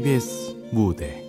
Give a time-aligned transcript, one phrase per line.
[0.00, 1.22] KBS 무대.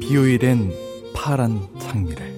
[0.00, 0.72] 비오일엔
[1.14, 2.34] 파란 장미를.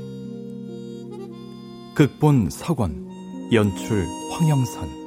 [1.94, 3.08] 극본 서권
[3.52, 5.01] 연출 황영선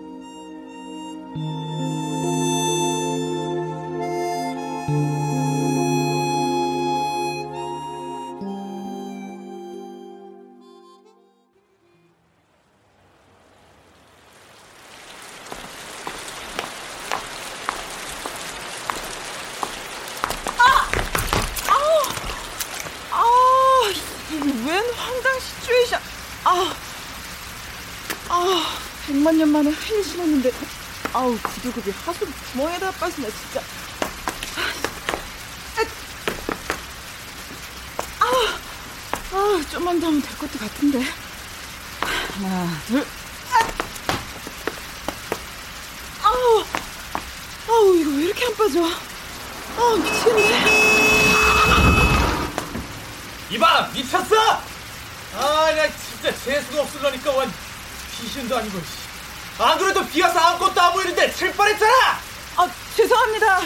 [61.35, 62.19] 안 보이는데 칠 뻔했잖아!
[62.57, 63.61] 아, 죄송합니다.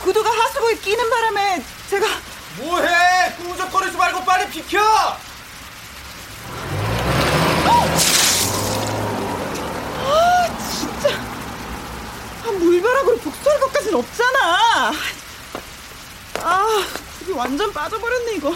[0.00, 2.06] 구두가 하수구에 끼는 바람에 제가...
[2.58, 3.34] 뭐해!
[3.36, 4.80] 꾸무적거리지 말고 빨리 비켜!
[10.04, 11.08] 아, 진짜.
[12.44, 14.92] 아, 물벼락으로 복수할 것까진 없잖아.
[16.40, 16.66] 아,
[17.18, 18.52] 굽이 완전 빠져버렸네, 이거.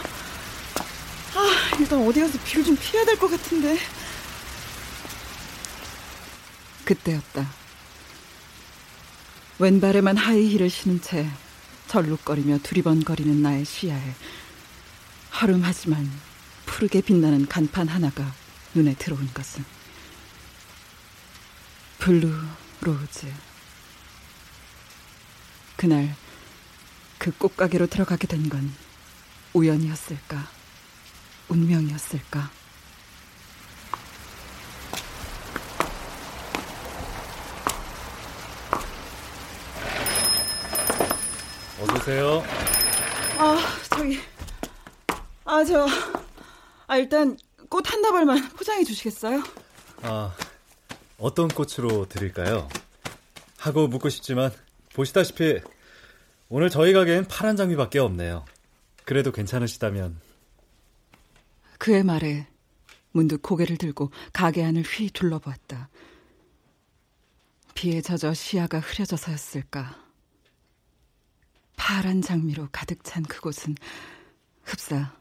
[1.35, 3.79] 아, 일단 어디 가서 비를 좀 피해야 될 것 같은데.
[6.85, 7.47] 그때였다.
[9.61, 11.29] 왼발에만 하이힐을 신은 채
[11.89, 14.15] 절룩거리며 두리번거리는 나의 시야에
[15.39, 16.11] 허름하지만
[16.65, 18.33] 푸르게 빛나는 간판 하나가
[18.75, 19.63] 눈에 들어온 것은
[21.99, 22.33] Blue
[22.81, 23.31] Rose.
[25.77, 26.17] 그날
[27.19, 28.73] 그 꽃가게로 들어가게 된 건
[29.53, 30.49] 우연이었을까?
[31.49, 32.51] 운명이었을까?
[41.81, 42.43] 어서오세요.
[43.39, 43.59] 아,
[43.95, 44.19] 저기.
[45.45, 45.87] 아, 저.
[46.87, 49.43] 아, 일단 꽃 한 다발만 포장해 주시겠어요?
[50.03, 50.35] 아,
[51.19, 52.69] 어떤 꽃으로 드릴까요?
[53.59, 54.51] 하고 묻고 싶지만
[54.95, 55.61] 보시다시피
[56.49, 58.45] 오늘 저희 가게엔 파란 장미밖에 없네요.
[59.05, 60.21] 그래도 괜찮으시다면.
[61.79, 62.47] 그의 말에
[63.13, 65.89] 문득 고개를 들고 가게 안을 휘 둘러보았다.
[67.75, 70.00] 비에 젖어 시야가 흐려져서였을까.
[71.91, 73.75] 파란 장미로 가득 찬 그곳은
[74.63, 75.13] 흡사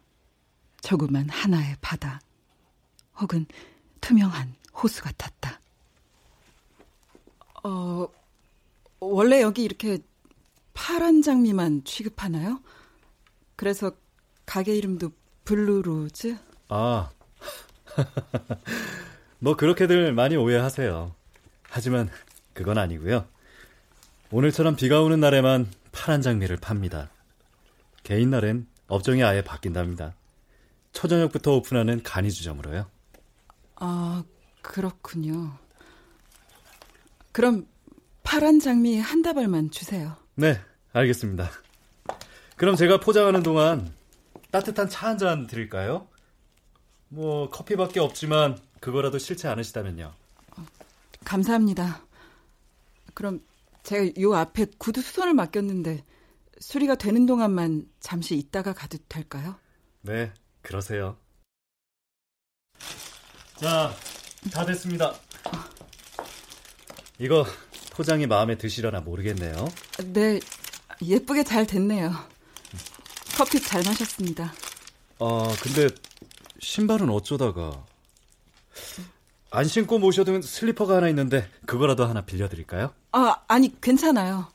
[0.82, 2.22] 조그만 하나의 바다
[3.20, 3.48] 혹은
[4.02, 5.60] 투명한 호수 같았다.
[7.64, 8.08] 어,
[9.00, 9.98] 원래 여기 이렇게
[10.76, 12.62] 파란 장미만 취급하나요?
[13.56, 13.92] 그래서
[14.46, 15.12] 가게 이름도
[15.46, 16.38] Blue Rose?
[16.68, 17.10] 아,
[19.40, 21.16] 뭐 그렇게들 많이 오해하세요.
[21.64, 22.12] 하지만
[22.54, 23.26] 그건 아니고요.
[24.30, 27.10] 오늘처럼 비가 오는 날에만 파란 장미를 팝니다.
[28.04, 30.16] 개인 날엔 업종이 아예 바뀐답니다.
[30.94, 32.90] 초저녁부터 오픈하는 간이주점으로요.
[33.76, 34.24] 아,
[34.62, 35.58] 그렇군요.
[37.34, 37.68] 그럼
[38.24, 40.16] 파란 장미 한 다발만 주세요.
[40.36, 40.62] 네,
[40.94, 41.50] 알겠습니다.
[42.56, 43.92] 그럼 제가 포장하는 동안
[44.52, 46.08] 따뜻한 차 한 잔 드릴까요?
[47.10, 50.14] 뭐 커피밖에 없지만 그거라도 싫지 않으시다면요.
[51.26, 52.02] 감사합니다.
[53.14, 53.42] 그럼
[53.90, 56.06] 제가 요 앞에 구두 수선을 맡겼는데
[56.60, 59.56] 수리가 되는 동안만 잠시 있다가 가도 될까요?
[60.02, 61.18] 네, 그러세요.
[63.56, 63.92] 자,
[64.54, 65.16] 다 됐습니다.
[67.18, 67.44] 이거
[67.94, 69.68] 포장이 마음에 드시려나 모르겠네요.
[70.14, 70.40] 네,
[71.02, 72.12] 예쁘게 잘 됐네요.
[73.36, 74.54] 커피 잘 마셨습니다.
[75.18, 75.90] 아, 근데
[76.60, 77.84] 신발은 어쩌다가
[79.52, 82.94] 안 신고 모셔둔 슬리퍼가 하나 있는데 그거라도 하나 빌려드릴까요?
[83.12, 84.48] 아, 아니 괜찮아요.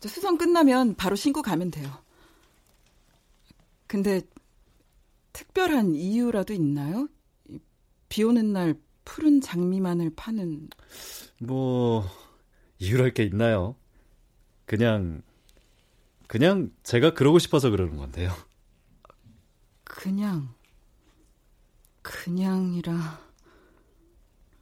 [0.00, 1.90] 수선 끝나면 바로 신고 가면 돼요.
[3.86, 4.22] 근데
[5.32, 7.08] 특별한 이유라도 있나요?
[8.08, 10.68] 비 오는 날 푸른 장미만을 파는
[11.40, 12.04] 뭐
[12.78, 13.76] 이유랄 게 있나요?
[14.64, 15.22] 그냥
[16.28, 18.32] 그냥 제가 그러고 싶어서 그러는 건데요.
[19.84, 20.54] 그냥
[22.02, 23.29] 그냥이라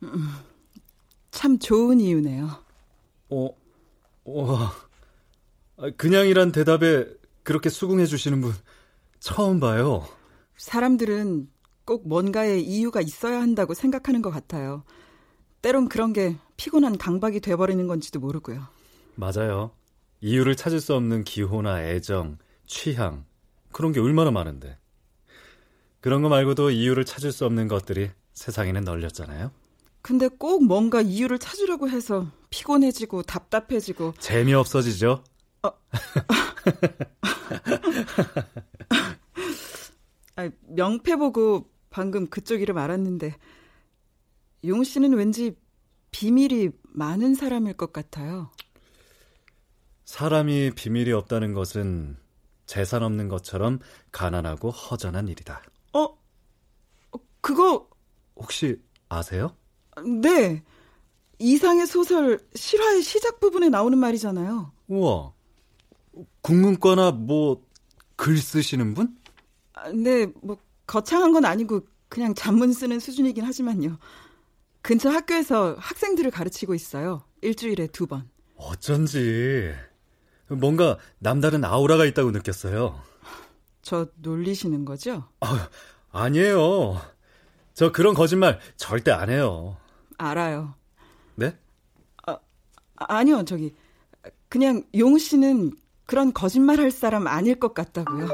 [0.03, 0.29] 음,
[1.31, 2.49] 참 좋은 이유네요.
[3.31, 3.49] 어,
[4.25, 4.73] 와,
[5.77, 7.07] 아, 그냥이란 대답에
[7.43, 8.53] 그렇게 수긍해 주시는 분
[9.21, 10.07] 처음 봐요.
[10.57, 11.49] 사람들은
[11.85, 14.85] 꼭 뭔가의 이유가 있어야 한다고 생각하는 것 같아요.
[15.63, 18.67] 때론 그런 게 피곤한 강박이 돼버리는 건지도 모르고요.
[19.15, 19.71] 맞아요.
[20.21, 23.25] 이유를 찾을 수 없는 기호나 애정, 취향,
[23.73, 24.77] 그런 게 얼마나 많은데.
[26.01, 29.51] 그런 거 말고도 이유를 찾을 수 없는 것들이 세상에는 널렸잖아요.
[30.03, 35.25] 근데 꼭 뭔가 이유를 찾으려고 해서 피곤해지고 답답해지고 재미없어지죠?
[35.63, 35.71] 어.
[40.37, 43.37] 아, 명패 보고 방금 그쪽 이름 알았는데
[44.65, 45.57] 용 씨는 왠지
[46.11, 48.51] 비밀이 많은 사람일 것 같아요.
[50.05, 52.17] 사람이 비밀이 없다는 것은
[52.67, 53.79] 재산 없는 것처럼
[54.11, 55.63] 가난하고 허전한 일이다.
[55.93, 56.03] 어?
[56.03, 57.89] 어 그거
[58.37, 59.57] 혹시 아세요?
[60.01, 60.63] 네.
[61.39, 64.73] 이상의 소설 실화의 시작 부분에 나오는 말이잖아요.
[64.89, 65.33] 우와.
[66.43, 67.69] 국문과나 뭐
[68.19, 69.17] 글 쓰시는 분?
[69.75, 73.97] 아, 네, 뭐 거창한 건 아니고 그냥 잡문 쓰는 수준이긴 하지만요.
[74.83, 77.23] 근처 학교에서 학생들을 가르치고 있어요.
[77.43, 78.29] 일주일에 두 번.
[78.57, 79.73] 어쩐지
[80.49, 83.01] 뭔가 남다른 아우라가 있다고 느꼈어요.
[83.83, 85.29] 저 놀리시는 거죠?
[85.41, 85.69] 아,
[86.11, 87.01] 아니에요.
[87.75, 89.77] 저 그런 거짓말 절대 안 해요.
[90.19, 90.75] 알아요.
[91.37, 91.57] 네?
[92.27, 92.37] 아,
[92.97, 93.75] 아니요, 저기
[94.49, 95.73] 그냥 용 씨는
[96.05, 98.29] 그런 거짓말 할 사람 아닐 것 같다고요.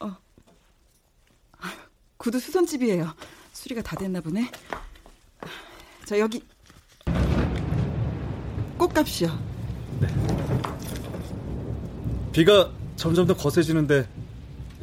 [0.00, 0.16] 어.
[2.16, 3.14] 구두 수선집이에요.
[3.52, 4.50] 수리가 다 됐나 보네.
[6.06, 6.42] 자, 여기
[8.78, 9.28] 꽃값이요.
[10.00, 10.08] 네.
[12.32, 14.08] 비가 점점 더 거세지는데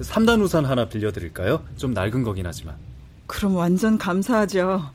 [0.02, 1.66] 3단 우산 하나 빌려드릴까요?
[1.78, 2.78] 좀 낡은 거긴 하지만.
[3.28, 4.92] 그럼 완전 감사하죠.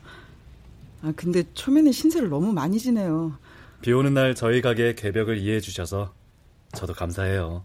[1.05, 3.37] 아, 근데 초면에 신세를 너무 많이 지네요.
[3.81, 6.15] 비 오는 날 저희 가게 개벽을 이해해 주셔서
[6.73, 7.63] 저도 감사해요.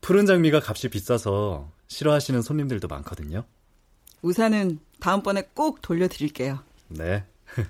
[0.00, 3.42] 푸른 장미가 값이 비싸서 싫어하시는 손님들도 많거든요.
[4.22, 6.60] 우산은 다음번에 꼭 돌려드릴게요.
[6.88, 7.24] 네.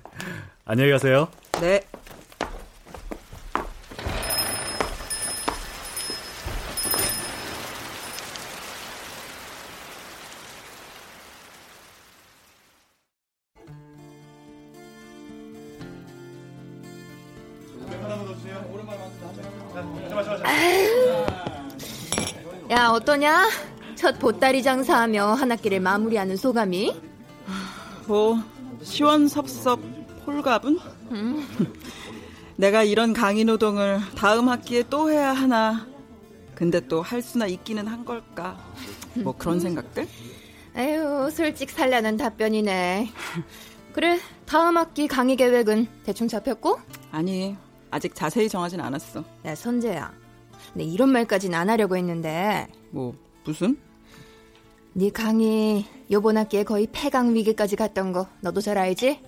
[0.63, 1.27] 안녕히 가세요.
[1.59, 1.81] 네.
[22.97, 23.47] 어떠냐?
[23.95, 26.99] 첫 보따리 장사하며 한 학기를 마무리하는 소감이?
[28.07, 28.41] 뭐,
[28.81, 29.79] 시원섭섭
[30.25, 30.79] 홀가분?
[31.11, 31.47] 음.
[32.57, 35.85] 내가 이런 강의 노동을 다음 학기에 또 해야 하나.
[36.55, 38.57] 근데 또 할 수나 있기는 한 걸까.
[39.13, 40.07] 뭐 그런 생각들?
[40.75, 43.11] 에휴, 솔직 살려는 답변이네.
[43.93, 46.79] 그래, 다음 학기 강의 계획은 대충 잡혔고?
[47.11, 47.55] 아니,
[47.91, 49.23] 아직 자세히 정하진 않았어.
[49.45, 50.11] 야, 선재야.
[50.73, 52.67] 네 이런 말까지는 안 하려고 했는데.
[52.91, 53.77] 뭐 무슨?
[54.93, 59.19] 네 강의 요번 학기에 거의 폐강 위기까지 갔던 거 너도 잘 알지?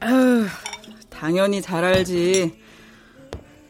[0.00, 0.46] 아휴,
[1.08, 2.60] 당연히 잘 알지.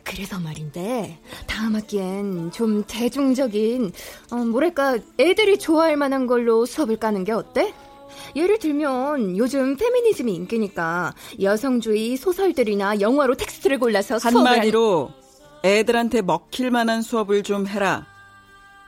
[0.05, 3.93] 그래서 말인데 다음 학기엔 좀 대중적인
[4.31, 7.73] 어, 뭐랄까 애들이 좋아할 만한 걸로 수업을 까는 게 어때?
[8.37, 15.11] 예를 들면 요즘 페미니즘이 인기니까 여성주의 소설들이나 영화로 텍스트를 골라서 한마디로
[15.64, 18.07] 애들한테 먹힐 만한 수업을 좀 해라.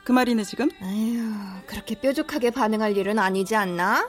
[0.05, 0.69] 그 말이네, 지금?
[0.83, 4.09] 아휴, 그렇게 뾰족하게 반응할 일은 아니지 않나?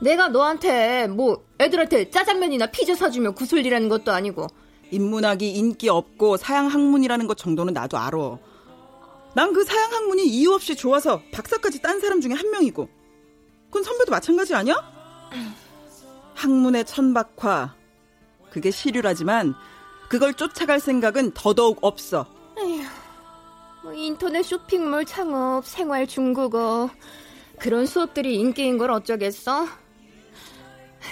[0.00, 4.46] 내가 너한테 뭐 애들한테 짜장면이나 피자 사주면 구슬리라는 것도 아니고
[4.90, 8.38] 인문학이 인기 없고 사양 학문이라는 것 정도는 나도 알아.
[9.34, 12.88] 난 그 사양 학문이 이유 없이 좋아서 박사까지 딴 사람 중에 한 명이고.
[13.66, 14.74] 그건 선배도 마찬가지 아니야?
[16.34, 17.74] 학문의 천박화.
[18.50, 19.54] 그게 시류라지만
[20.10, 22.26] 그걸 쫓아갈 생각은 더더욱 없어.
[22.58, 22.82] 에휴,
[23.84, 26.90] 뭐 인터넷 쇼핑몰 창업, 생활 중국어
[27.60, 29.68] 그런 수업들이 인기인 걸 어쩌겠어?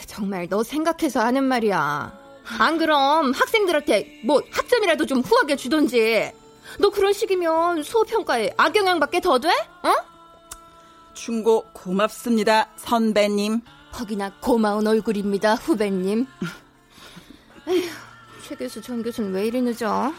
[0.06, 2.18] 정말 너 생각해서 하는 말이야.
[2.58, 6.32] 안 그럼 학생들한테 뭐 학점이라도 좀 후하게 주던지.
[6.80, 9.48] 너 그런 식이면 수업 평가에 악영향밖에 더 돼?
[9.48, 9.94] 어?
[11.14, 13.60] 충고 고맙습니다, 선배님.
[13.92, 16.26] 퍽이나 고마운 얼굴입니다, 후배님.
[17.68, 18.07] 에휴.
[18.48, 20.10] 최 교수, 전 교수는 왜 이리 늦어?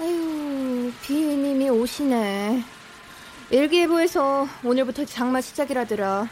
[0.00, 2.64] 아유, 비님이 오시네.
[3.50, 6.26] 일기예보에서 오늘부터 장마 시작이라더라.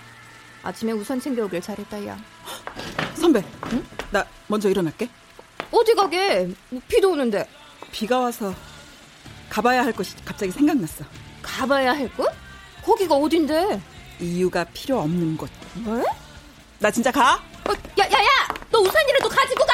[0.63, 2.19] 아침에 우산 챙겨오길 잘했다, 야.
[3.15, 3.45] 선배,
[3.75, 3.85] 응?
[4.11, 5.11] 나 먼저 일어날게.
[5.71, 6.49] 어디 가게?
[6.71, 7.47] 뭐 비도 오는데.
[7.93, 8.55] 비가 와서
[9.51, 11.05] 가봐야 할 곳이 갑자기 생각났어.
[11.43, 12.33] 가봐야 할 곳?
[12.83, 13.83] 거기가 어딘데?
[14.21, 15.51] 이유가 필요 없는 곳.
[15.85, 16.03] 왜?
[16.79, 17.43] 나 진짜 가?
[17.69, 18.49] 어, 야, 야, 야!
[18.71, 19.73] 너 우산이라도 가지고 가!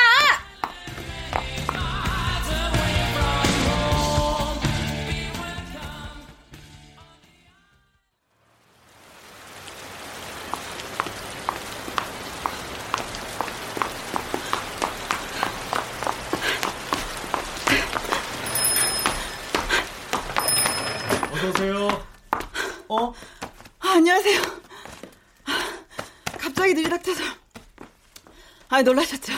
[28.73, 29.35] 아, 놀라셨죠?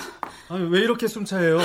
[0.49, 1.59] 아니, 왜 이렇게 숨차해요?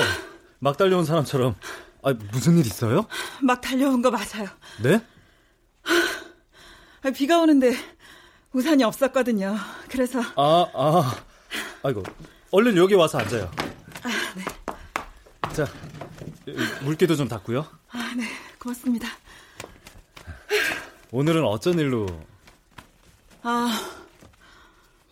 [0.58, 1.54] 막 달려온 사람처럼.
[2.02, 3.06] 아, 무슨 일 있어요?
[3.40, 4.48] 막 달려온 거 맞아요.
[4.82, 5.00] 네?
[7.02, 7.76] 아, 비가 오는데
[8.52, 9.56] 우산이 없었거든요.
[9.88, 11.16] 그래서 아, 아.
[11.84, 12.02] 아이고.
[12.50, 13.48] 얼른 여기 와서 앉아요.
[14.02, 14.44] 아, 네.
[15.54, 15.64] 자,
[16.82, 17.64] 물기도 좀 닦고요.
[17.92, 18.24] 아, 네.
[18.58, 19.06] 고맙습니다.
[21.12, 22.08] 오늘은 어쩐 일로?
[23.44, 23.70] 아,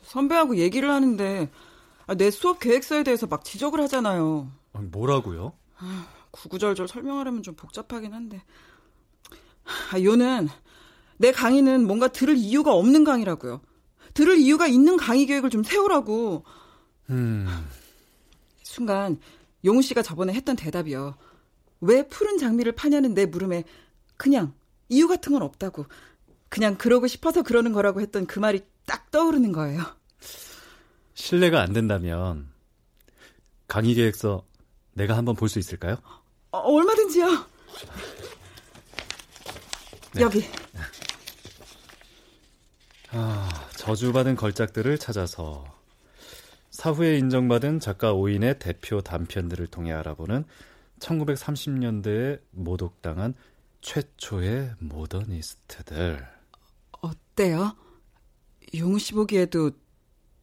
[0.03, 1.68] 선배하고 얘기를 하는데 아,
[2.17, 4.51] 내 수업 계획서에 대해서 막 지적을 하잖아요.
[4.73, 5.53] 뭐라고요?
[5.79, 8.43] 아, 구구절절 설명하려면 좀 복잡하긴 한데.
[9.93, 10.49] 아, 요는
[11.19, 13.61] 내 강의는 뭔가 들을 이유가 없는 강의라고요.
[14.15, 16.45] 들을 이유가 있는 강의 계획을 좀 세우라고.
[17.11, 17.47] 음.
[18.63, 19.19] 순간
[19.65, 21.17] 용우 씨가 저번에 했던 대답이요.
[21.81, 23.65] 왜 푸른 장미를 파냐는 내 물음에
[24.17, 24.55] 그냥
[24.89, 25.87] 이유 같은 건 없다고.
[26.49, 29.83] 그냥 그러고 싶어서 그러는 거라고 했던 그 말이 딱 떠오르는 거예요.
[31.19, 32.49] 신뢰가 안 된다면
[33.67, 34.47] 강의 계획서
[34.95, 35.97] 내가 한번 볼 수 있을까요?
[36.53, 37.27] 어, 얼마든지요.
[40.15, 40.23] 네.
[40.23, 40.45] 여기.
[43.11, 45.65] 아, 저주받은 걸작들을 찾아서
[46.71, 50.45] 사후에 인정받은 작가 오인의 대표 단편들을 통해 알아보는
[51.01, 53.35] 1930년대에 모독당한
[53.81, 56.27] 최초의 모더니스트들.
[57.01, 57.77] 어때요?
[58.77, 59.73] 용우 씨 보기에도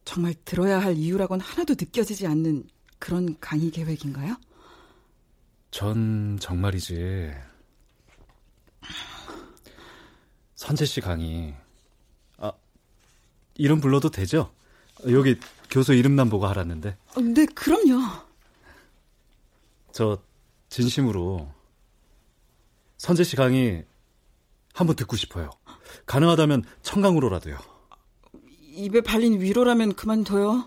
[0.06, 2.64] 정말 들어야 할 이유라고는 하나도 느껴지지 않는
[2.98, 4.36] 그런 강의 계획인가요?
[5.70, 7.32] 전 정말이지.
[10.54, 11.54] 선재 씨 강의.
[12.38, 12.52] 아,
[13.56, 14.52] 이름 불러도 되죠?
[15.10, 16.96] 여기 교수 이름만 보고 하라는데.
[17.16, 18.00] 어, 네, 그럼요.
[19.92, 20.22] 저
[20.68, 21.52] 진심으로
[22.96, 23.84] 선재 씨 강의
[24.72, 25.50] 한번 듣고 싶어요.
[26.06, 27.75] 가능하다면 청강으로라도요.
[28.76, 30.66] 입에 발린 위로라면 그만둬요.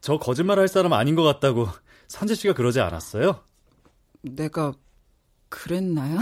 [0.00, 1.68] 저 거짓말 할 사람 아닌 것 같다고
[2.08, 3.44] 선재 씨가 그러지 않았어요?
[4.22, 4.72] 내가
[5.48, 6.18] 그랬나요?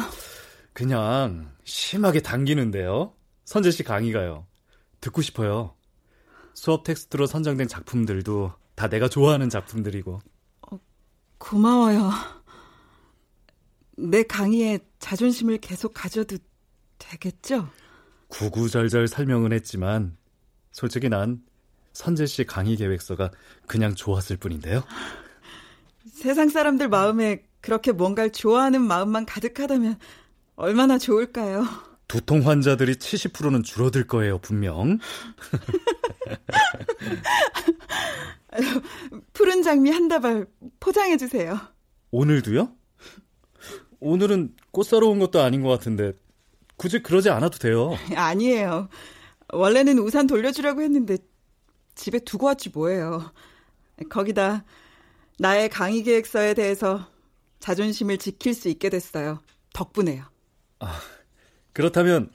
[0.72, 3.14] 그냥 심하게 당기는데요.
[3.44, 4.46] 선재 씨 강의가요.
[5.00, 5.74] 듣고 싶어요.
[6.54, 10.20] 수업 텍스트로 선정된 작품들도 다 내가 좋아하는 작품들이고.
[10.70, 10.78] 어,
[11.38, 12.10] 고마워요.
[13.96, 16.36] 내 강의에 자존심을 계속 가져도
[16.98, 17.68] 되겠죠?
[18.28, 20.17] 구구절절 설명은 했지만
[20.78, 21.42] 솔직히 난
[21.92, 23.32] 선재 씨 강의 계획서가
[23.66, 24.84] 그냥 좋았을 뿐인데요.
[26.12, 29.98] 세상 사람들 마음에 그렇게 뭔가를 좋아하는 마음만 가득하다면
[30.54, 31.66] 얼마나 좋을까요?
[32.06, 35.00] 두통 환자들이 70%는 줄어들 거예요, 분명.
[39.32, 40.46] 푸른 장미 한 다발
[40.78, 41.58] 포장해 주세요.
[42.12, 42.70] 오늘도요?
[43.98, 46.12] 오늘은 꽃 사러 온 것도 아닌 것 같은데
[46.76, 47.96] 굳이 그러지 않아도 돼요.
[48.14, 48.88] 아니에요.
[49.52, 51.18] 원래는 우산 돌려주려고 했는데
[51.94, 53.32] 집에 두고 왔지 뭐예요.
[54.08, 54.64] 거기다
[55.38, 57.08] 나의 강의 계획서에 대해서
[57.60, 59.40] 자존심을 지킬 수 있게 됐어요.
[59.72, 60.24] 덕분에요.
[60.80, 61.00] 아,
[61.72, 62.30] 그렇다면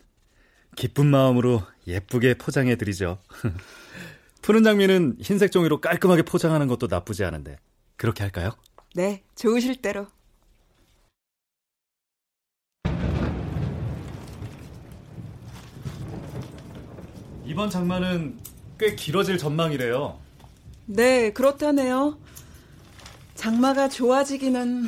[0.76, 3.20] 기쁜 마음으로 예쁘게 포장해 드리죠.
[4.42, 7.58] 푸른 장미는 흰색 종이로 깔끔하게 포장하는 것도 나쁘지 않은데
[7.96, 8.52] 그렇게 할까요?
[8.96, 10.08] 네, 좋으실 대로.
[17.46, 18.40] 이번 장마는
[18.80, 20.20] 꽤 길어질 전망이래요.
[20.86, 22.18] 네, 그렇다네요.
[23.36, 24.86] 장마가 좋아지기는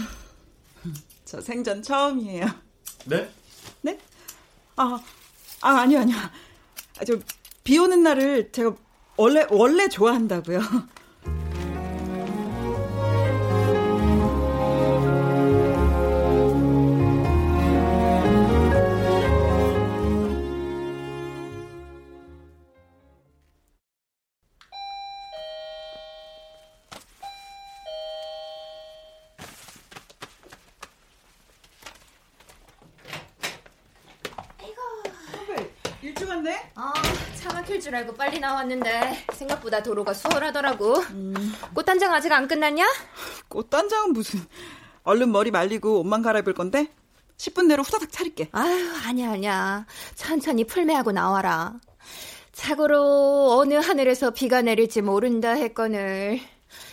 [1.26, 2.48] 저 생전 처음이에요.
[3.06, 3.30] 네?
[3.82, 3.98] 네?
[4.78, 5.00] 아,
[5.62, 6.18] 아 아니요, 아니요.
[7.00, 8.76] 아, 저비 오는 날을 제가
[9.18, 10.60] 원래 원래 좋아한다고요.
[38.36, 40.98] 빨리 나왔는데 생각보다 도로가 수월하더라고.
[41.12, 41.54] 음.
[41.74, 42.86] 꽃단장 아직 안 끝났냐?
[43.48, 44.42] 꽃단장은 무슨
[45.04, 46.92] 얼른 머리 말리고 옷만 갈아입을 건데
[47.38, 48.50] 10분 내로 후다닥 차릴게.
[48.52, 51.76] 아유 아니야 아니야 천천히 풀매하고 나와라.
[52.52, 56.40] 자고로 어느 하늘에서 비가 내릴지 모른다 했거늘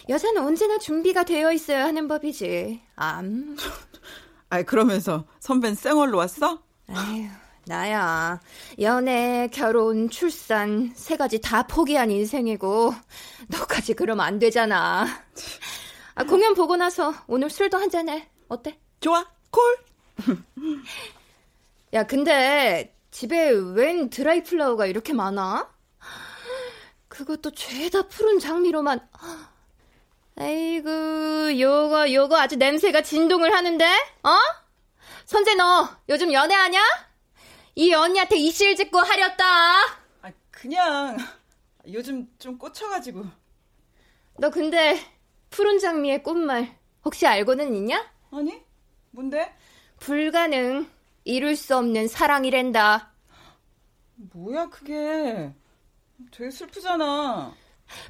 [0.09, 2.81] 여자는 언제나 준비가 되어 있어야 하는 법이지.
[2.97, 3.57] 암.
[4.49, 6.63] 아이 그러면서 선배는 쌩얼로 왔어?
[6.89, 8.41] 아휴 나야
[8.81, 12.93] 연애, 결혼, 출산 세 가지 다 포기한 인생이고
[13.49, 15.07] 너까지 그러면 안 되잖아.
[16.15, 18.29] 아, 공연 보고 나서 오늘 술도 한 잔해.
[18.49, 18.79] 어때?
[19.01, 19.25] 좋아.
[19.51, 19.63] 콜.
[21.95, 25.71] 야, 근데 집에 웬 드라이 플라워가 이렇게 많아?
[27.09, 29.07] 그것도 죄다 푸른 장미로만.
[30.37, 33.85] 아이고, 요거, 요거 아주 냄새가 진동을 하는데?
[34.23, 34.31] 어?
[35.27, 36.81] 선재 너 요즘 연애하냐?
[37.75, 39.45] 이 언니한테 이실 짓고 하렸다.
[40.23, 41.17] 아, 그냥
[41.89, 43.25] 요즘 좀 꽂혀가지고.
[44.39, 44.99] 너 근데
[45.51, 48.11] 푸른 장미의 꽃말 혹시 알고는 있냐?
[48.31, 48.63] 아니?
[49.11, 49.55] 뭔데?
[49.99, 50.89] 불가능.
[51.25, 53.13] 이룰 수 없는 사랑이랜다.
[54.17, 55.55] 뭐야 그게?
[56.31, 57.55] 되게 슬프잖아.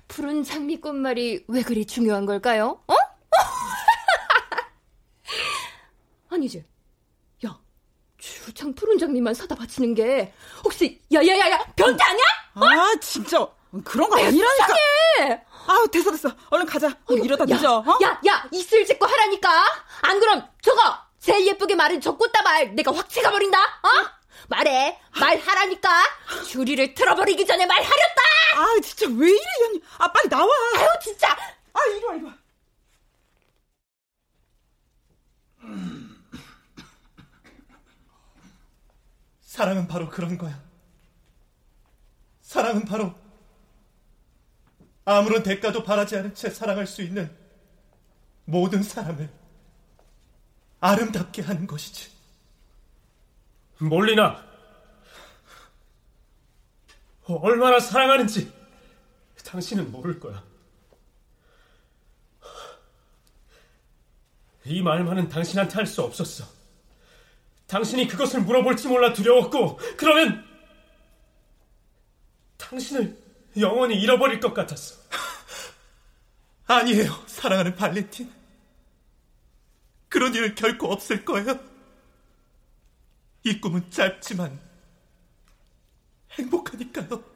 [0.08, 2.82] 푸른 장미 꽃말이 왜 그리 중요한 걸까요?
[2.86, 2.94] 어?
[6.30, 6.64] 아니지.
[8.22, 10.32] 야, 주창 푸른 장미만 사다 바치는 게
[10.64, 12.24] 혹시 야야야야 변태 아니야?
[12.54, 13.46] 아 진짜
[13.84, 14.66] 그런 거 아니라니까.
[15.18, 15.44] 이상해.
[15.66, 16.30] 아우 됐어 됐어.
[16.50, 16.88] 얼른 가자.
[16.88, 17.78] 어, 이러다 야, 늦어.
[17.78, 17.98] 어?
[18.02, 19.64] 야, 야, 이슬 짓고 하라니까.
[20.02, 20.80] 안 그럼 저거
[21.18, 23.58] 제일 예쁘게 마른 저 꽃다발 내가 확 찍어버린다.
[23.58, 23.88] 어?
[24.48, 25.88] 말해, 말하라니까.
[26.48, 28.22] 줄이를 틀어버리기 전에 말하렸다.
[28.56, 29.82] 아 진짜 왜 이래 이 언니.
[29.98, 30.46] 아 빨리 나와.
[30.76, 31.28] 아유 진짜.
[31.72, 32.34] 아 이리 와 이리 와.
[39.52, 40.58] 사랑은 바로 그런 거야.
[42.40, 43.14] 사랑은 바로
[45.04, 47.30] 아무런 대가도 바라지 않은 채 사랑할 수 있는
[48.46, 49.30] 모든 사람을
[50.80, 52.10] 아름답게 하는 것이지.
[53.78, 54.42] 몰리나
[57.26, 58.50] 얼마나 사랑하는지
[59.44, 60.42] 당신은 모를 거야.
[64.64, 66.61] 이 말만은 당신한테 할 수 없었어.
[67.72, 70.44] 당신이 그것을 물어볼지 몰라 두려웠고, 그러면
[72.58, 73.16] 당신을
[73.56, 75.00] 영원히 잃어버릴 것 같았어.
[76.68, 78.30] 아니에요, 사랑하는 발렌틴.
[80.10, 81.58] 그런 일 결코 없을 거예요.
[83.42, 84.60] 이 꿈은 짧지만
[86.32, 87.32] 행복하니까요.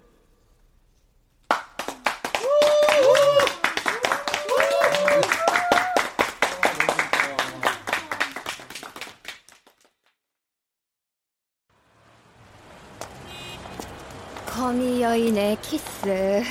[14.66, 16.42] 거미 여인의 키스.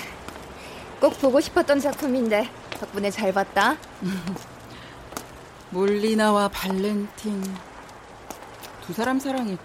[1.01, 2.47] 꼭 보고 싶었던 작품인데
[2.79, 3.75] 덕분에 잘 봤다.
[5.71, 7.43] 몰리나와 발렌틴
[8.85, 9.57] 두 사람 사랑이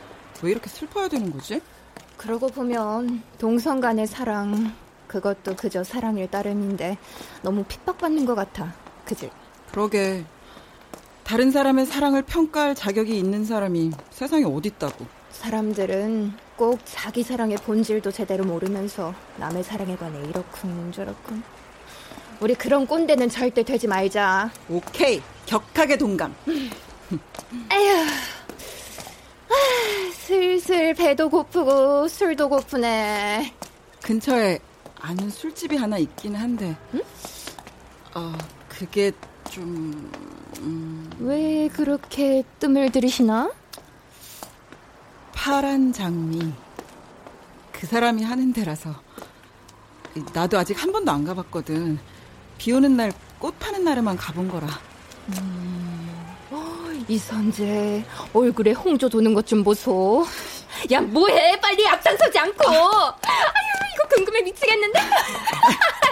[0.43, 1.61] 왜 이렇게 슬퍼야 되는 거지?
[2.17, 4.75] 그러고 보면 동성 간의 사랑
[5.07, 6.99] 그것도 그저 사랑일 따름인데
[7.43, 8.75] 너무 핍박받는 것 같아.
[9.05, 9.31] 그지?
[9.71, 10.25] 그러게
[11.23, 15.07] 다른 사람의 사랑을 평가할 자격이 있는 사람이 세상에 어딨다고.
[15.31, 21.43] 사람들은 꼭 자기 사랑의 본질도 제대로 모르면서 남의 사랑에 관해 이렇군 저렇군.
[22.39, 24.51] 우리 그런 꼰대는 절대 되지 말자.
[24.69, 26.35] 오케이 격하게 동감.
[27.73, 27.97] 에휴.
[29.49, 33.55] 아, 슬슬 배도 고프고 술도 고프네.
[34.03, 34.59] 근처에
[35.01, 36.77] 아는 술집이 하나 있긴 한데.
[36.93, 37.01] 응?
[38.17, 38.37] 어
[38.69, 39.13] 그게
[39.49, 40.13] 좀
[40.59, 43.51] 음, 왜 그렇게 뜸을 들이시나?
[45.33, 46.53] 파란 장미.
[47.73, 48.95] 그 사람이 하는 데라서.
[50.33, 51.99] 나도 아직 한 번도 안 가봤거든.
[52.59, 54.67] 비 오는 날 꽃 파는 날에만 가본 거라.
[57.09, 60.27] 이선재 얼굴에 홍조 도는 것 좀 보소.
[60.93, 62.69] 야 뭐해 빨리 앞장서지 않고.
[62.69, 63.19] 아유
[63.95, 65.01] 이거 궁금해 미치겠는데.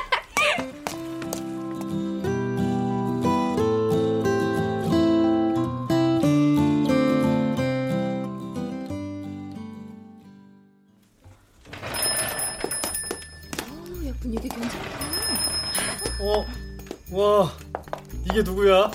[18.39, 18.89] 이게 누구야?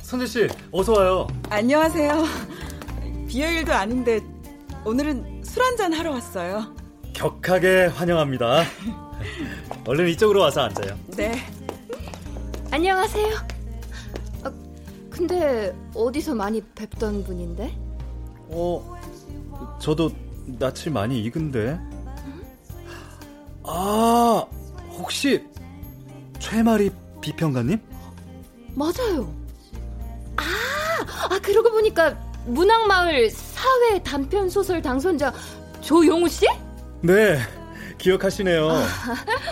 [0.00, 1.26] 선재 씨, 어서 와요.
[1.50, 2.24] 안녕하세요.
[3.28, 4.20] 비어일도 아닌데
[4.86, 6.74] 오늘은 술 한잔 하러 왔어요.
[7.12, 8.64] 격하게 환영합니다.
[9.86, 10.98] 얼른 이쪽으로 와서 앉아요.
[11.14, 11.36] 네.
[12.70, 13.36] 안녕하세요.
[14.44, 14.52] 아,
[15.10, 17.76] 근데 어디서 많이 뵙던 분인데?
[18.48, 18.96] 어,
[19.78, 20.10] 저도
[20.46, 21.78] 낯이 많이 익은데.
[23.62, 24.46] 아,
[24.88, 25.44] 혹시
[26.38, 27.95] 최마리 비평가님?
[28.76, 29.34] 맞아요.
[30.36, 30.42] 아,
[31.30, 35.32] 아 그러고 보니까 문학마을 사회 단편 소설 당선자
[35.80, 36.46] 조용우 씨?
[37.00, 37.38] 네,
[37.98, 38.68] 기억하시네요.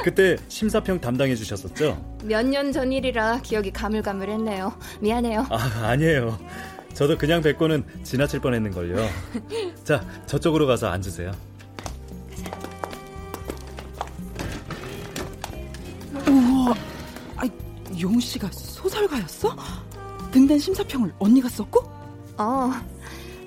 [0.04, 2.18] 그때 심사평 담당해 주셨었죠?
[2.24, 4.72] 몇 년 전 일이라 기억이 가물가물했네요.
[5.00, 5.46] 미안해요.
[5.50, 6.38] 아, 아니에요.
[6.92, 8.96] 저도 그냥 뵙고는 지나칠 뻔했는걸요.
[9.84, 11.32] 자, 저쪽으로 가서 앉으세요.
[18.04, 19.56] 용우 씨가 소설가였어?
[20.30, 21.80] 등단 심사평을 언니가 썼고?
[22.36, 22.70] 어,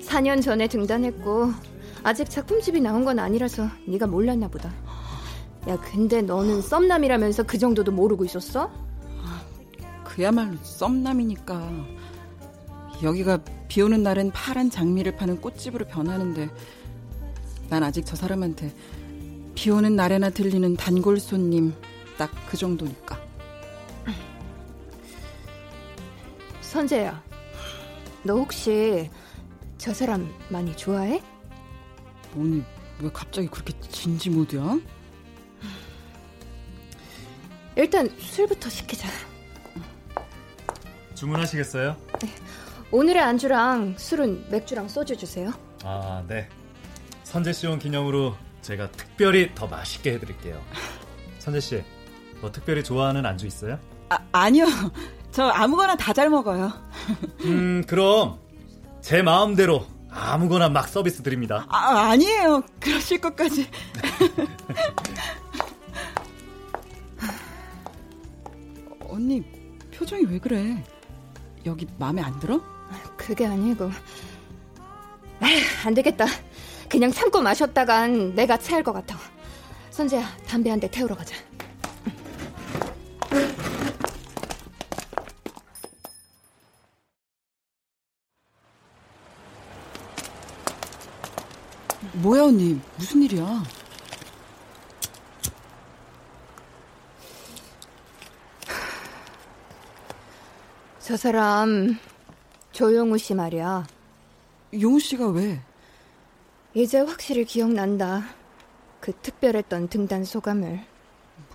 [0.02, 1.52] 4년 전에 등단했고
[2.02, 4.72] 아직 작품집이 나온 건 아니라서 네가 몰랐나 보다.
[5.68, 8.68] 야, 근데 너는 썸남이라면서 그 정도도 모르고 있었어?
[10.04, 11.70] 그야말로 썸남이니까.
[13.04, 16.50] 여기가 비 오는 날엔 파란 장미를 파는 꽃집으로 변하는데
[17.68, 18.74] 난 아직 저 사람한테
[19.54, 21.74] 비 오는 날에나 들리는 단골 손님
[22.16, 23.27] 딱 그 정도니까.
[26.72, 27.22] 선재야,
[28.24, 29.08] 너 혹시
[29.78, 31.22] 저 사람 많이 좋아해?
[32.32, 32.62] 뭐니
[33.00, 34.78] 왜 갑자기 그렇게 진지 모드야?
[37.76, 39.08] 일단 술부터 시키자.
[41.14, 41.96] 주문하시겠어요?
[42.90, 45.50] 오늘의 안주랑 술은 맥주랑 소주 주세요.
[45.84, 46.48] 아, 네.
[47.24, 50.62] 선재 씨 온 기념으로 제가 특별히 더 맛있게 해드릴게요.
[51.38, 51.82] 선재 씨,
[52.42, 53.78] 뭐 특별히 좋아하는 안주 있어요?
[54.10, 54.66] 아, 아니요.
[55.38, 56.72] 저 아무거나 다 잘 먹어요.
[57.44, 58.40] 음, 그럼
[59.00, 61.64] 제 마음대로 아무거나 막 서비스 드립니다.
[61.68, 62.60] 아, 아니에요.
[62.80, 63.70] 그러실 것까지.
[69.08, 69.42] 언니,
[69.94, 70.82] 표정이 왜 그래?
[71.66, 72.60] 여기 마음에 안 들어?
[73.16, 73.90] 그게 아니고.
[75.42, 76.26] 에휴, 안 되겠다.
[76.88, 79.18] 그냥 참고 마셨다간 내가 체할 것 같아.
[79.90, 81.34] 선재야, 담배 한 대 태우러 가자.
[92.22, 92.80] 뭐야, 언니?
[92.96, 93.62] 무슨 일이야?
[101.00, 101.96] 저 사람
[102.72, 103.86] 조용우 씨 말이야.
[104.80, 105.60] 용우 씨가 왜?
[106.74, 108.24] 이제 확실히 기억난다.
[109.00, 110.84] 그 특별했던 등단 소감을.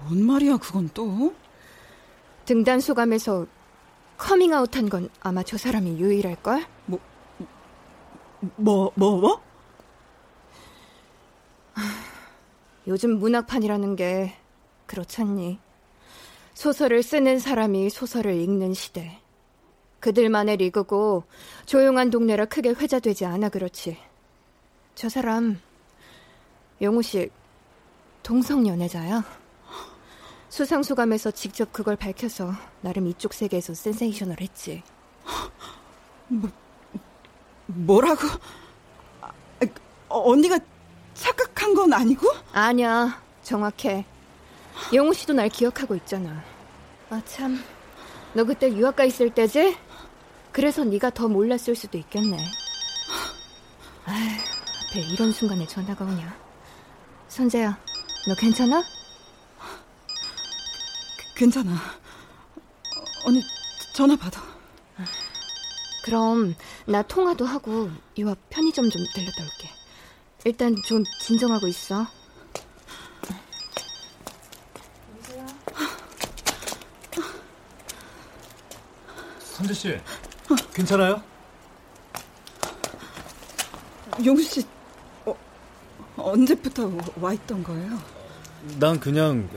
[0.02, 1.34] 뭔 말이야, 그건 또?
[2.46, 3.46] 등단 소감에서
[4.18, 6.66] 커밍아웃 한 건 아마 저 사람이 유일할걸?
[6.88, 7.00] 뭐,
[8.58, 9.42] 뭐, 뭐?
[12.88, 14.34] 요즘 문학판이라는 게
[14.86, 15.60] 그렇잖니.
[16.54, 19.20] 소설을 쓰는 사람이 소설을 읽는 시대.
[20.00, 21.24] 그들만의 리그고
[21.66, 23.98] 조용한 동네라 크게 회자되지 않아 그렇지.
[24.96, 25.60] 저 사람
[26.82, 27.30] 용우 씨
[28.22, 29.24] 동성 연애자야.
[30.50, 34.84] 수상소감에서 직접 그걸 밝혀서 나름 이쪽 세계에서 센세이셔널했지.
[37.66, 38.22] 뭐라고?
[39.22, 39.32] 아,
[40.10, 40.60] 어, 언니가
[41.24, 42.28] 착각한 건 아니고?
[42.52, 44.06] 아니야, 정확해.
[44.94, 46.44] 용우 씨도 날 기억하고 있잖아.
[47.10, 47.64] 아 참,
[48.34, 49.78] 너 그때 유학가 있을 때지?
[50.52, 52.38] 그래서 네가 더 몰랐을 수도 있겠네.
[54.06, 54.30] 아휴,
[54.90, 56.38] 앞에 이런 순간에 전화가 오냐.
[57.30, 57.80] 선재야,
[58.28, 58.84] 너 괜찮아?
[61.36, 61.74] 괜찮아.
[63.24, 63.42] 언니
[63.94, 64.42] 전화 받아.
[66.04, 66.54] 그럼
[66.86, 69.70] 나 통화도 하고 이앞 편의점 좀 들렸다 올게.
[70.46, 72.06] 일단 좀 진정하고 있어.
[79.40, 79.98] 선재 씨,
[80.74, 81.22] 괜찮아요?
[84.26, 84.66] 용우 씨
[85.26, 85.36] 어,
[86.18, 87.98] 언제부터 와 있던 거예요?
[88.80, 89.50] 난 그냥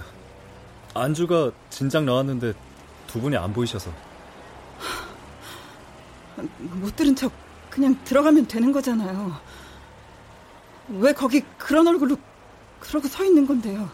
[0.95, 2.55] 안주가 진작 나왔는데
[3.07, 3.91] 두 분이 안 보이셔서.
[6.59, 7.33] 못 들은 척
[7.71, 9.41] 그냥 들어가면 되는 거잖아요.
[10.89, 12.17] 왜 거기 그런 얼굴로
[12.81, 13.91] 그러고 서 있는 건데요?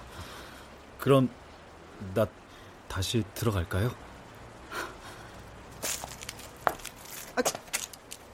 [0.98, 1.28] 그럼
[2.14, 2.26] 나
[2.88, 3.94] 다시 들어갈까요?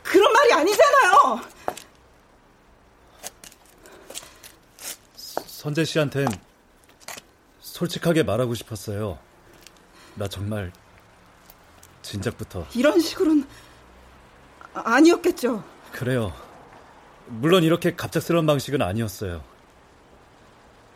[0.02, 1.40] 그런 말이 아니잖아요.
[5.14, 6.26] 선재 씨한텐
[7.60, 9.18] 솔직하게 말하고 싶었어요.
[10.14, 10.72] 나 정말
[12.02, 13.46] 진작부터 이런 식으로는
[14.72, 15.62] 아니었겠죠.
[15.92, 16.32] 그래요.
[17.28, 19.42] 물론 이렇게 갑작스러운 방식은 아니었어요.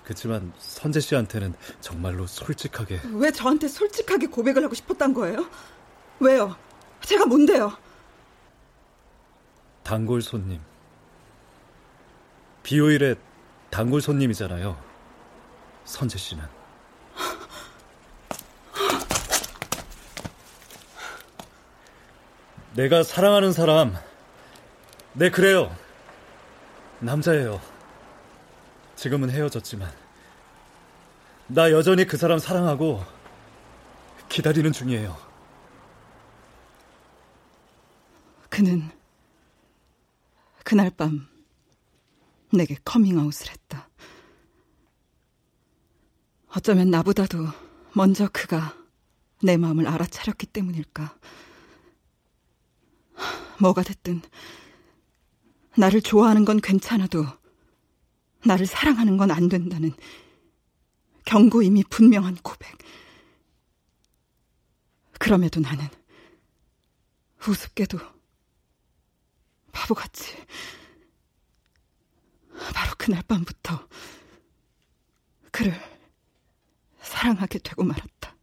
[0.05, 5.49] 그렇지만 선재 씨한테는 정말로 솔직하게 왜 저한테 솔직하게 고백을 하고 싶었단 거예요?
[6.19, 6.57] 왜요?
[7.03, 7.77] 제가 뭔데요?
[9.83, 10.61] 단골 손님.
[12.63, 13.17] 비오일의
[13.71, 14.77] 단골 손님이잖아요.
[15.85, 16.45] 선재 씨는.
[22.75, 23.95] 내가 사랑하는 사람,
[25.13, 25.77] 네, 그래요.
[27.03, 27.61] 남자예요.
[28.95, 29.93] 지금은 헤어졌지만.
[31.49, 33.05] 나 여전히 그 사람 사랑하고
[34.29, 35.17] 기다리는 중이에요.
[38.49, 38.89] 그는
[40.65, 41.29] 그날 밤
[42.53, 43.89] 내게 커밍아웃을 했다.
[46.55, 47.39] 어쩌면 나보다도
[47.95, 48.77] 먼저 그가
[49.43, 51.17] 내 마음을 알아차렸기 때문일까.
[53.61, 54.23] 뭐가 됐든
[55.77, 57.25] 나를 좋아하는 건 괜찮아도
[58.45, 59.93] 나를 사랑하는 건 안 된다는
[61.25, 62.77] 경고임이 분명한 고백.
[65.19, 65.87] 그럼에도 나는
[67.47, 67.99] 우습게도
[69.71, 70.37] 바보같이
[72.75, 73.89] 바로 그날 밤부터
[75.51, 75.75] 그를
[77.01, 78.37] 사랑하게 되고 말았다.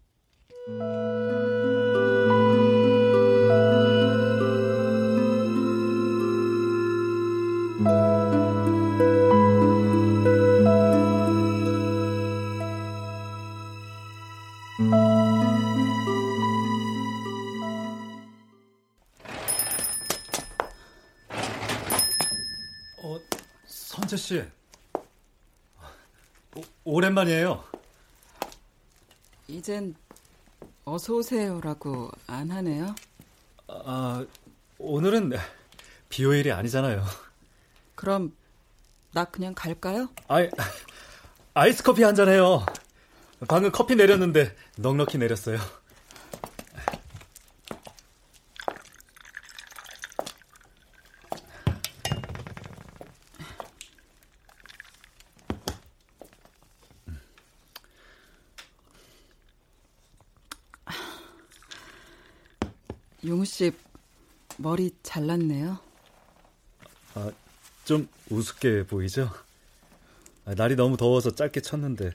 [24.10, 24.44] 선재 씨.
[26.56, 27.64] 오, 오랜만이에요.
[29.48, 29.94] 이젠
[30.84, 32.96] 어서 오세요라고 안 하네요.
[33.68, 34.26] 아,
[34.80, 35.34] 오늘은
[36.10, 37.04] 비요일이 아니잖아요.
[37.94, 38.36] 그럼
[39.14, 40.10] 나 그냥 갈까요?
[40.28, 40.50] 아이,
[41.54, 42.66] 아이스 커피 한 잔 해요.
[43.48, 45.60] 방금 커피 내렸는데 넉넉히 내렸어요.
[63.26, 63.74] 용우 씨
[64.56, 65.78] 머리 잘랐네요.
[67.16, 67.30] 아,
[67.84, 69.30] 좀 우습게 보이죠?
[70.46, 72.14] 아, 날이 너무 더워서 짧게 쳤는데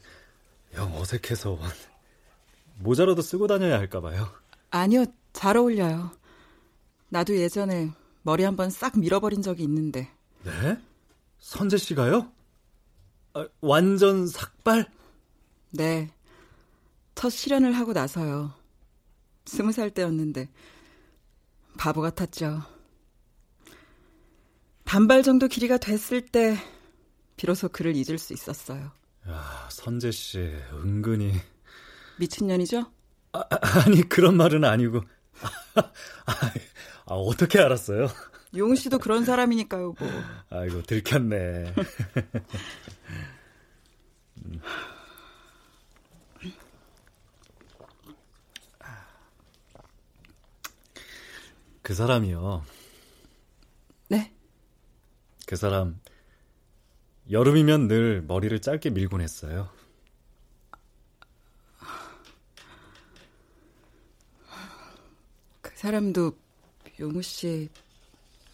[0.75, 1.59] 영 어색해서
[2.79, 4.27] 모자라도 쓰고 다녀야 할까 봐요.
[4.71, 5.05] 아니요,
[5.35, 6.13] 잘 어울려요.
[7.11, 10.11] 나도 예전에 머리 한번 싹 밀어버린 적이 있는데.
[10.45, 10.79] 네?
[11.41, 12.33] 선재 씨가요?
[13.35, 14.91] 아, 완전 삭발?
[15.73, 16.11] 네.
[17.15, 18.55] 첫 실현을 하고 나서요.
[19.45, 20.49] 스무 살 때였는데
[21.79, 22.63] 바보 같았죠.
[24.85, 26.57] 단발 정도 길이가 됐을 때
[27.37, 28.93] 비로소 그를 잊을 수 있었어요.
[29.29, 30.39] 야, 선재 씨
[30.73, 31.33] 은근히
[32.19, 32.85] 미친년이죠?
[33.33, 33.43] 아,
[33.85, 35.03] 아니 그런 말은 아니고
[37.07, 38.09] 아, 어떻게 알았어요?
[38.57, 40.09] 용우 씨도 그런 사람이니까요, 뭐.
[40.51, 41.75] 아이고 들켰네.
[51.85, 52.65] 그 사람이요.
[54.09, 54.33] 네?
[55.47, 56.01] 그 사람
[57.31, 59.69] 여름이면 늘 머리를 짧게 밀곤 했어요.
[65.61, 66.35] 그 사람도
[67.01, 67.69] 용우 씨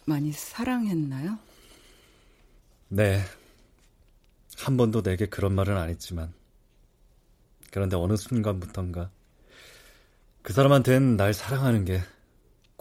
[0.03, 1.39] 많이 사랑했나요?
[2.89, 3.21] 네.
[4.57, 6.33] 한 번도 내게 그런 말은 안 했지만.
[7.71, 9.09] 그런데 어느 순간부턴가
[10.41, 12.01] 그 사람한텐 날 사랑하는 게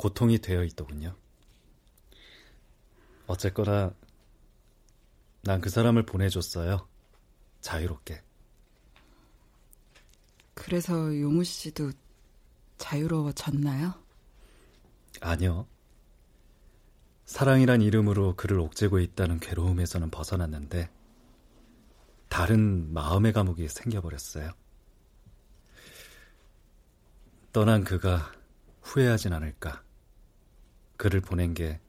[0.00, 1.14] 고통이 되어 있더군요.
[3.26, 3.94] 어쨌거나
[5.42, 6.88] 난 그 사람을 보내줬어요.
[7.60, 8.22] 자유롭게.
[10.54, 11.92] 그래서 용우 씨도
[12.78, 13.92] 자유로워졌나요?
[15.20, 15.66] 아니요.
[17.26, 20.90] 사랑이란 이름으로 그를 옥죄고 있다는 괴로움에서는 벗어났는데
[22.30, 24.50] 다른 마음의 감옥이 생겨버렸어요.
[27.52, 28.32] 떠난 그가
[28.80, 29.89] 후회하진 않을까?
[31.00, 31.80] 그를 보낸 게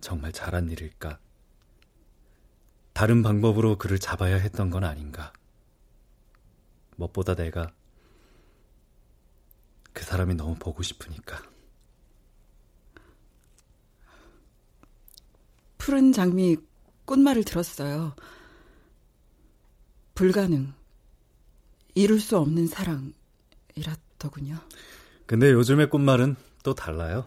[0.00, 1.18] 정말 잘한 일일까?
[2.92, 5.32] 다른 방법으로 그를 잡아야 했던 건 아닌가?
[6.94, 7.72] 무엇보다 내가
[9.92, 11.42] 그 사람이 너무 보고 싶으니까.
[15.76, 16.58] 푸른 장미
[17.06, 18.14] 꽃말을 들었어요.
[20.14, 20.74] 불가능.
[21.96, 24.60] 이룰 수 없는 사랑이랐더군요.
[25.26, 27.26] 근데 요즘의 꽃말은 또 달라요.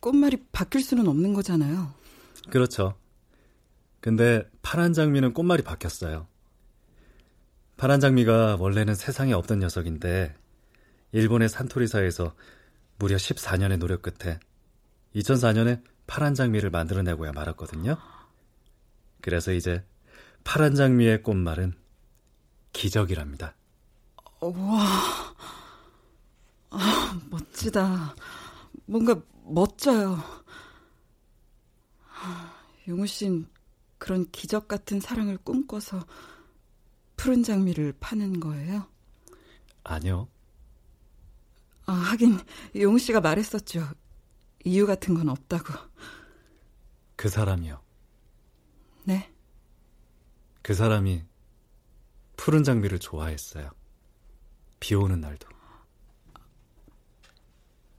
[0.00, 1.92] 꽃말이 바뀔 수는 없는 거잖아요.
[2.50, 2.94] 그렇죠.
[4.00, 6.26] 근데 파란 장미는 꽃말이 바뀌었어요.
[7.76, 10.34] 파란 장미가 원래는 세상에 없던 녀석인데
[11.12, 12.34] 일본의 산토리사에서
[12.98, 14.38] 무려 14년의 노력 끝에
[15.14, 17.96] 2004년에 파란 장미를 만들어내고야 말았거든요.
[19.20, 19.84] 그래서 이제
[20.44, 21.74] 파란 장미의 꽃말은
[22.72, 23.54] 기적이랍니다.
[24.40, 24.86] 와,
[26.70, 28.14] 아, 멋지다.
[28.86, 30.18] 뭔가 멋져요.
[32.88, 33.46] 용우 씨는
[33.98, 36.04] 그런 기적 같은 사랑을 꿈꿔서
[37.16, 38.88] 푸른 장미를 파는 거예요?
[39.84, 40.28] 아니요.
[41.86, 42.38] 아, 하긴
[42.76, 43.86] 용우 씨가 말했었죠.
[44.64, 45.74] 이유 같은 건 없다고.
[47.16, 47.82] 그 사람이요.
[49.04, 49.30] 네?
[50.62, 51.24] 그 사람이
[52.36, 53.70] 푸른 장미를 좋아했어요.
[54.78, 55.48] 비 오는 날도.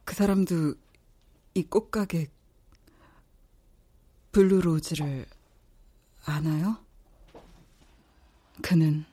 [0.03, 0.75] 그 사람도
[1.53, 2.29] 이 꽃가게
[4.31, 5.25] 블루로즈를
[6.25, 6.77] 아나요?
[8.61, 9.05] 그는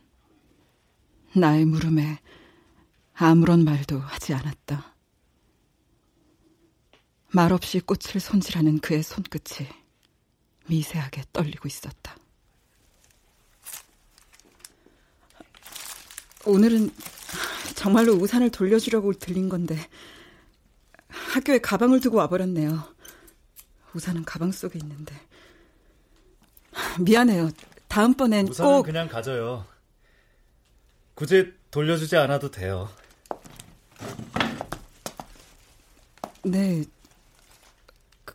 [1.35, 2.21] 나의 물음에
[3.15, 4.95] 아무런 말도 하지 않았다.
[7.33, 9.69] 말없이 꽃을 손질하는 그의 손끝이
[10.69, 12.17] 미세하게 떨리고 있었다.
[16.47, 16.91] 오늘은
[17.75, 19.77] 정말로 우산을 돌려주려고 들린 건데
[21.33, 22.83] 학교에 가방을 두고 와버렸네요.
[23.95, 25.15] 우산은 가방 속에 있는데
[27.01, 27.51] 미안해요.
[27.89, 29.67] 다음번엔 우산은 꼭 그냥 가져요.
[31.15, 32.89] 굳이 돌려주지 않아도 돼요.
[36.45, 36.85] 네.
[38.25, 38.35] 그,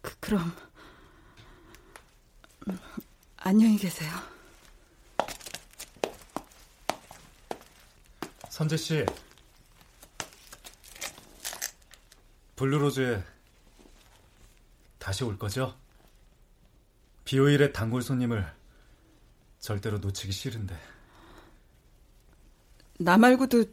[0.00, 0.52] 그, 그럼
[3.36, 4.10] 안녕히 계세요.
[8.48, 9.04] 선재 씨.
[12.60, 13.24] 블루로즈에
[14.98, 15.74] 다시 올 거죠?
[17.24, 18.46] 비오일의 단골 손님을
[19.60, 20.78] 절대로 놓치기 싫은데.
[22.98, 23.64] 나 말고도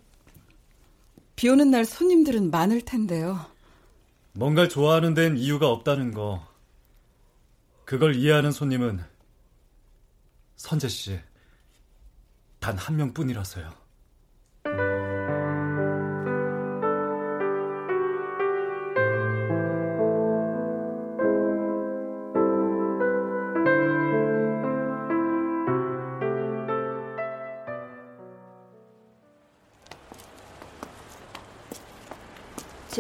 [1.35, 3.45] 비 오는 날 손님들은 많을 텐데요.
[4.31, 6.47] 뭔가를 좋아하는 데는 이유가 없다는 거.
[7.83, 9.03] 그걸 이해하는 손님은
[10.55, 11.19] 선재 씨
[12.61, 13.86] 단 한 명뿐이라서요.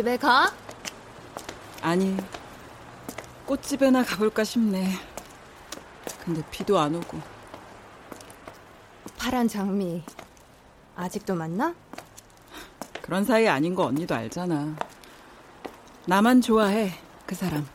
[0.07, 0.49] 집에 가?
[1.81, 2.15] 아니,
[3.45, 4.93] 꽃집에나 가볼까 싶네.
[6.23, 7.19] 근데 비도 안 오고.
[9.17, 10.01] 파란 장미
[10.95, 11.75] 아직도 만나?
[13.01, 14.77] 그런 사이 아닌 거 언니도 알잖아.
[16.05, 16.93] 나만 좋아해,
[17.25, 17.67] 그 사람.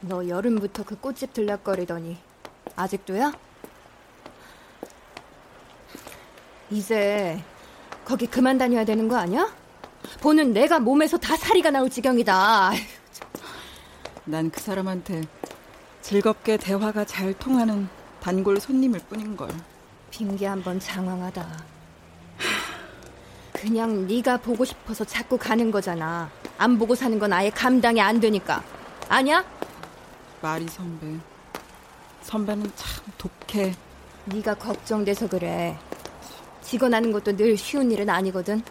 [0.00, 2.16] 너 여름부터 그 꽃집 들락거리더니
[2.76, 3.34] 아직도야?
[6.70, 7.44] 이제
[8.06, 9.59] 거기 그만 다녀야 되는 거 아니야?
[10.20, 12.72] 보는 내가 몸에서 다 살이가 나올 지경이다.
[14.24, 15.22] 난 그 사람한테
[16.02, 17.88] 즐겁게 대화가 잘 통하는
[18.20, 19.48] 단골 손님일 뿐인걸.
[20.10, 21.64] 핑계 한번 장황하다.
[23.52, 26.30] 그냥 네가 보고 싶어서 자꾸 가는 거잖아.
[26.58, 28.62] 안 보고 사는 건 아예 감당이 안 되니까.
[29.08, 29.44] 아니야?
[30.40, 31.06] 마리 선배.
[32.22, 33.74] 선배는 참 독해.
[34.26, 35.76] 네가 걱정돼서 그래.
[36.62, 38.62] 직원하는 것도 늘 쉬운 일은 아니거든.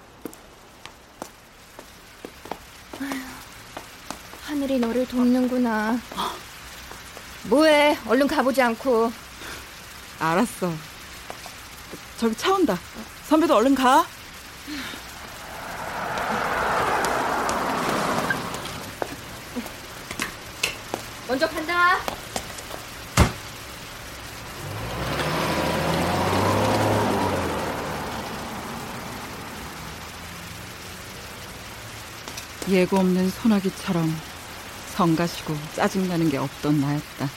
[3.01, 5.97] 아휴, 하늘이 너를 돕는구나.
[7.43, 7.97] 뭐해?
[8.07, 9.09] 얼른 가보지 않고.
[10.19, 10.73] 알았어.
[12.17, 12.77] 저기 차 온다.
[13.29, 14.05] 선배도 얼른 가.
[21.25, 21.99] 먼저 간다.
[32.67, 34.28] 예고 없는 소나기처럼
[34.99, 37.29] 성가시고 짜증나는 게 없던 나였다.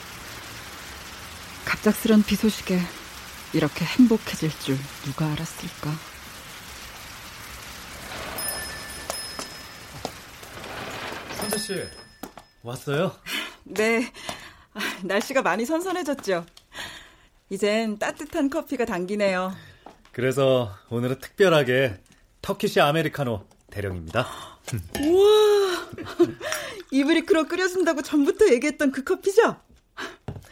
[1.63, 2.77] 갑작스런 비 소식에
[3.53, 5.91] 이렇게 행복해질 줄 누가 알았을까?
[11.37, 11.83] 선재 씨
[12.63, 13.15] 왔어요?
[13.63, 14.11] 네.
[14.73, 16.45] 아, 날씨가 많이 선선해졌죠?
[17.49, 19.55] 이젠 따뜻한 커피가 당기네요.
[20.11, 22.01] 그래서 오늘은 특별하게
[22.41, 24.27] 터키시 아메리카노 대령입니다.
[24.99, 25.52] 우와!
[26.91, 29.57] 이브리크로 끓여준다고 전부터 얘기했던 그 커피죠?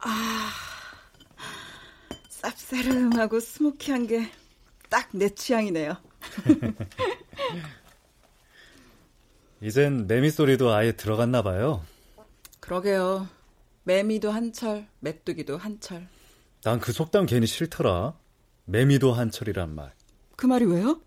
[0.00, 0.50] 아,
[2.30, 4.30] 쌉싸름하고 스모키한 게
[4.88, 5.96] 딱 내 취향이네요.
[9.60, 11.84] 이젠 매미 소리도 아예 들어갔나 봐요.
[12.60, 13.26] 그러게요.
[13.84, 16.06] 매미도 한철, 메뚜기도 한철.
[16.62, 18.14] 난 그 속담 괜히 싫더라.
[18.66, 19.92] 매미도 한철이란 말.
[20.36, 21.00] 그 말이 왜요?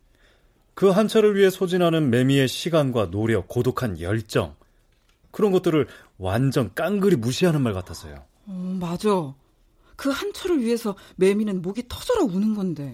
[0.74, 4.56] 그 한철을 위해 소진하는 매미의 시간과 노력, 고독한 열정.
[5.32, 5.88] 그런 것들을
[6.18, 8.24] 완전 깡그리 무시하는 말 같아서요.
[8.48, 9.34] 어, 맞아.
[9.96, 12.94] 그 한철을 위해서 매미는 목이 터져라 우는 건데.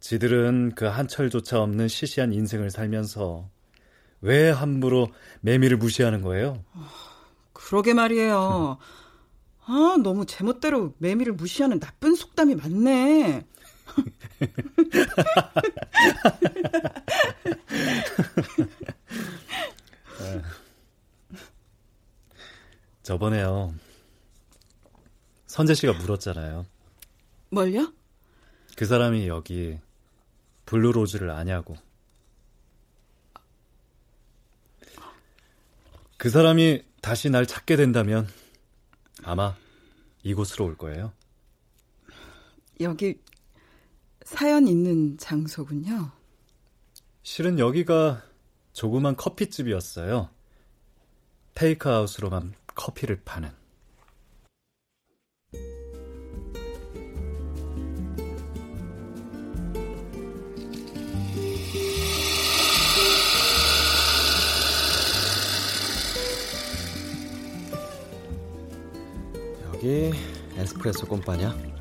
[0.00, 3.48] 지들은 그 한철조차 없는 시시한 인생을 살면서
[4.22, 5.08] 왜 함부로
[5.42, 6.64] 매미를 무시하는 거예요?
[7.52, 8.78] 그러게 말이에요.
[9.66, 13.46] 아, 너무 제멋대로 매미를 무시하는 나쁜 속담이 많네.
[23.02, 23.72] 저번에요.
[25.46, 26.66] 선재 씨가 물었잖아요.
[27.50, 27.92] 뭘요?
[28.76, 29.78] 그 사람이 여기
[30.66, 31.76] 블루로즈를 아냐고.
[36.18, 38.28] 그 사람이 다시 날 찾게 된다면
[39.22, 39.56] 아마
[40.24, 41.12] 이곳으로 올 거예요.
[42.80, 43.20] 여기
[44.26, 46.10] 사연 있는 장소군요.
[47.22, 48.24] 실은 여기가
[48.72, 50.28] 조그만 커피집이었어요.
[51.54, 53.50] 테이크아웃으로만 커피를 파는.
[69.72, 70.12] 여기
[70.56, 71.75] 에스프레소 꼼빠냐?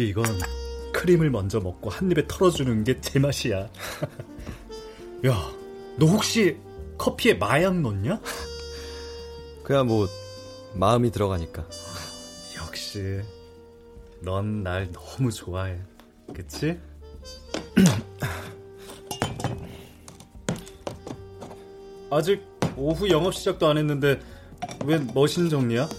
[0.00, 0.24] 역시 이건
[0.94, 3.58] 크림을 먼저 먹고 한 입에 털어주는 게 제맛이야.
[5.26, 5.52] 야,
[5.98, 6.56] 너 혹시
[6.96, 8.18] 커피에 마약 넣냐?
[9.62, 10.08] 그야 뭐
[10.74, 11.66] 마음이 들어가니까.
[12.56, 13.20] 역시
[14.22, 15.78] 넌 날 너무 좋아해.
[16.34, 16.80] 그치?
[22.10, 22.42] 아직
[22.76, 24.18] 오후 영업 시작도 안 했는데
[24.86, 25.90] 왜 머신 정리야?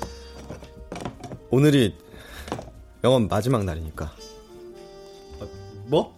[1.51, 1.95] 오늘이
[3.03, 4.11] 영업 마지막 날이니까.
[5.85, 6.15] 뭐?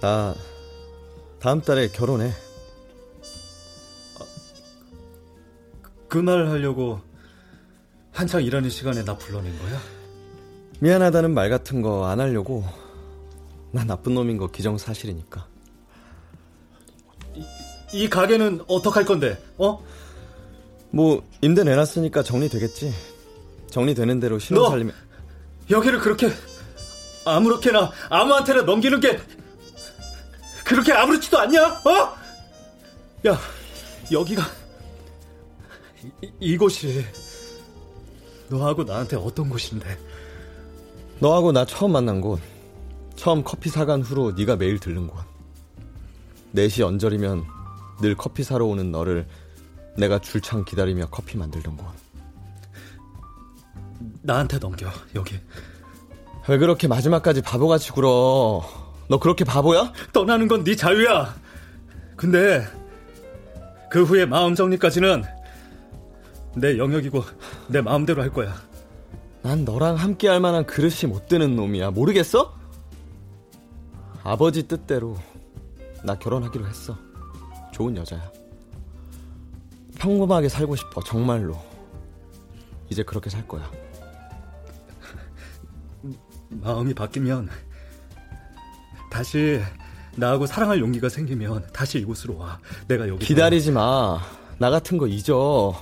[0.00, 0.34] 나
[1.38, 2.32] 다음 달에 결혼해.
[6.08, 7.00] 그날 하려고
[8.10, 9.80] 한창 일하는 시간에 나 불러낸 거야?
[10.80, 12.64] 미안하다는 말 같은 거 안 하려고.
[13.70, 15.46] 나 나쁜 놈인 거 기정사실이니까.
[17.34, 17.44] 이,
[17.94, 19.42] 이 가게는 어떡할 건데?
[19.56, 19.82] 어?
[20.90, 22.92] 뭐 임대 내놨으니까 정리되겠지.
[23.70, 24.68] 정리되는 대로 신혼 너!
[24.70, 24.92] 살림에
[25.72, 26.30] 여기를 그렇게
[27.24, 29.18] 아무렇게나 아무한테나 넘기는 게
[30.64, 31.66] 그렇게 아무렇지도 않냐?
[31.66, 32.16] 어?
[33.26, 33.38] 야,
[34.10, 34.42] 여기가
[36.22, 37.04] 이, 이곳이
[38.48, 39.98] 너하고 나한테 어떤 곳인데?
[41.18, 42.40] 너하고 나 처음 만난 곳.
[43.16, 45.24] 처음 커피 사간 후로 네가 매일 들른 곳.
[46.54, 47.44] 4시 언저리면
[48.00, 49.26] 늘 커피 사러 오는 너를
[49.96, 51.86] 내가 줄창 기다리며 커피 만들던 곳.
[54.22, 55.38] 나한테 넘겨 여기
[56.48, 58.62] 왜 그렇게 마지막까지 바보같이 굴어?
[59.08, 59.92] 너 그렇게 바보야?
[60.12, 61.34] 떠나는 건 네 자유야.
[62.16, 62.64] 근데
[63.90, 65.22] 그 후에 마음 정리까지는
[66.56, 67.22] 내 영역이고
[67.68, 68.54] 내 마음대로 할 거야.
[69.42, 71.90] 난 너랑 함께 할 만한 그릇이 못 되는 놈이야.
[71.90, 72.54] 모르겠어?
[74.24, 75.16] 아버지 뜻대로
[76.04, 76.96] 나 결혼하기로 했어.
[77.72, 78.30] 좋은 여자야.
[79.98, 81.56] 평범하게 살고 싶어, 정말로.
[82.88, 83.70] 이제 그렇게 살 거야.
[86.60, 87.48] 마음이 바뀌면
[89.10, 89.60] 다시
[90.16, 92.58] 나하고 사랑할 용기가 생기면 다시 이곳으로 와.
[92.86, 94.20] 내가 여기 기다리지 마.
[94.58, 95.74] 나 같은 거 잊어.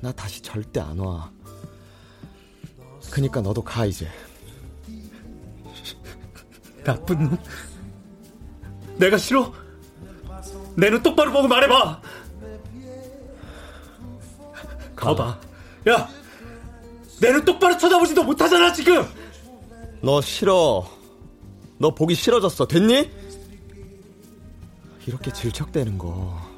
[0.00, 1.30] 나 다시 절대 안 와.
[3.10, 4.08] 그니까 너도 가 이제.
[6.84, 7.38] 나쁜 놈.
[8.96, 9.52] 내가 싫어?
[10.76, 12.00] 내 눈 똑바로 보고 말해봐.
[14.94, 15.40] 가봐.
[15.88, 16.08] 야,
[17.20, 19.06] 내눈 똑바로 쳐다보지도 못하잖아 지금.
[20.02, 20.86] 너 싫어.
[21.78, 22.66] 너 보기 싫어졌어.
[22.66, 23.10] 됐니?
[25.06, 26.56] 이렇게 질척대는 거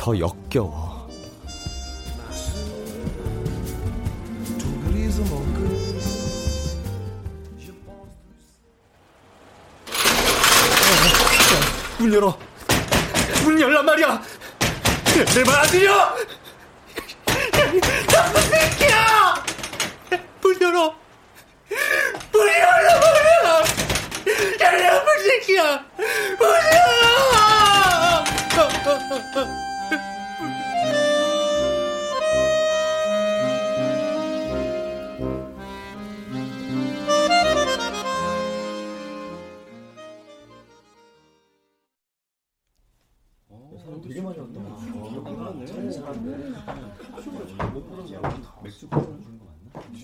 [0.00, 1.06] 더 역겨워.
[11.98, 12.38] 문 열어.
[13.44, 14.22] 문 열란 말이야.
[15.34, 16.16] 내말안 들려?
[20.70, 20.94] 열어.
[22.32, 22.90] 문 열어.
[24.60, 25.84] 야, 나쁜 새끼야.
[26.38, 26.99] 문 열어!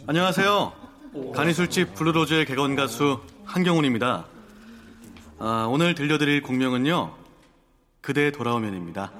[0.08, 0.72] 안녕하세요.
[1.34, 4.26] 간이술집 블루로즈의 개건 가수 한경훈입니다.
[5.40, 7.12] 아, 오늘 들려드릴 곡명은요.
[8.02, 9.10] 그대 돌아오면입니다.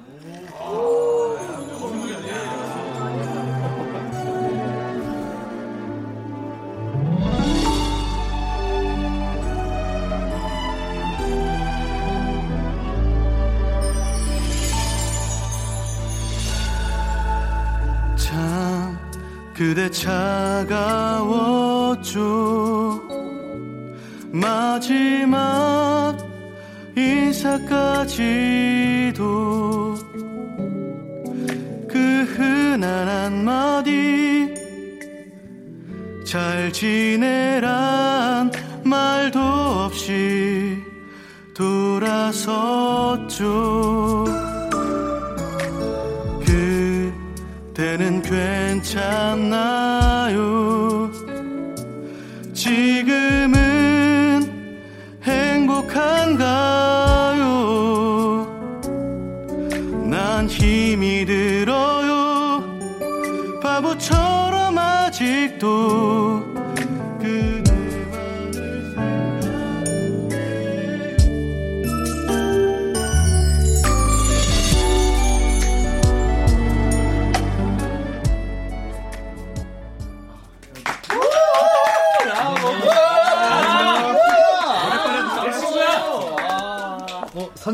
[19.57, 20.77] 그대 차가웠죠
[24.31, 26.15] 마지막
[26.95, 28.17] 인사까지도
[31.89, 34.53] 그 흔한 한마디.
[36.23, 38.51] 잘 지내란
[38.83, 40.77] 말도 없이
[41.55, 42.47] 돌아섰죠
[47.87, 49.47] 그대는 괜찮나요?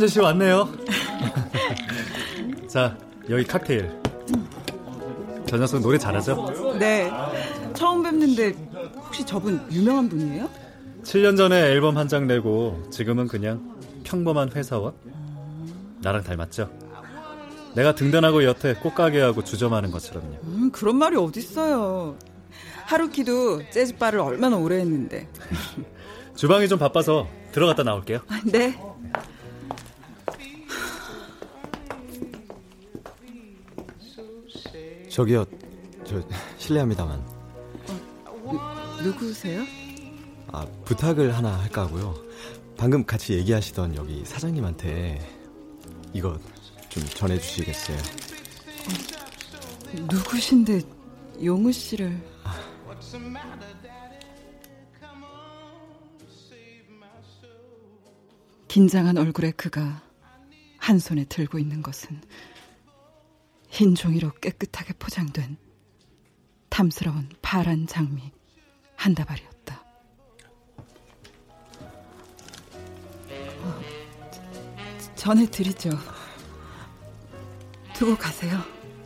[0.03, 0.69] 어, 선재 씨 왔네요.
[2.67, 2.97] 자,
[3.29, 3.89] 여기 칵테일.
[5.47, 6.75] 저 녀석 노래 잘하죠?
[6.77, 7.09] 네.
[7.73, 8.53] 처음 뵙는데
[8.97, 10.49] 혹시 저분 유명한 분이에요?
[11.03, 13.61] 7년 전에 앨범 한 장 내고 지금은 그냥
[14.03, 14.93] 평범한 회사원?
[16.01, 16.69] 나랑 닮았죠?
[17.75, 20.37] 내가 등단하고 여태 꽃가게하고 주점하는 것처럼요.
[20.43, 22.17] 음, 그런 말이 어딨어요.
[22.85, 25.29] 하루키도 재즈바를 얼마나 오래 했는데.
[26.35, 28.19] 주방이 좀 바빠서 들어갔다 나올게요.
[28.27, 28.77] 아, 네.
[35.13, 35.45] 저기요,
[36.03, 37.23] 저 실례합니다만.
[38.25, 39.63] 누, 누구세요?
[40.51, 42.15] 아, 부탁을 하나 할까 하고요.
[42.75, 45.21] 방금 같이 얘기하시던 여기 사장님한테
[46.13, 46.39] 이거
[46.89, 47.97] 좀 전해주시겠어요?
[50.09, 50.81] 누구신데
[51.43, 52.19] 용우 씨를
[58.67, 60.01] 긴장한 얼굴에 그가
[60.79, 62.19] 한 손에 들고 있는 것은
[63.73, 65.57] 흰 종이로 깨끗하게 포장된
[66.69, 68.31] 탐스러운 파란 장미
[68.95, 69.83] 한 다발이었다.
[73.63, 73.81] 어,
[75.15, 75.89] 전해드리죠.
[77.95, 78.59] 두고 가세요.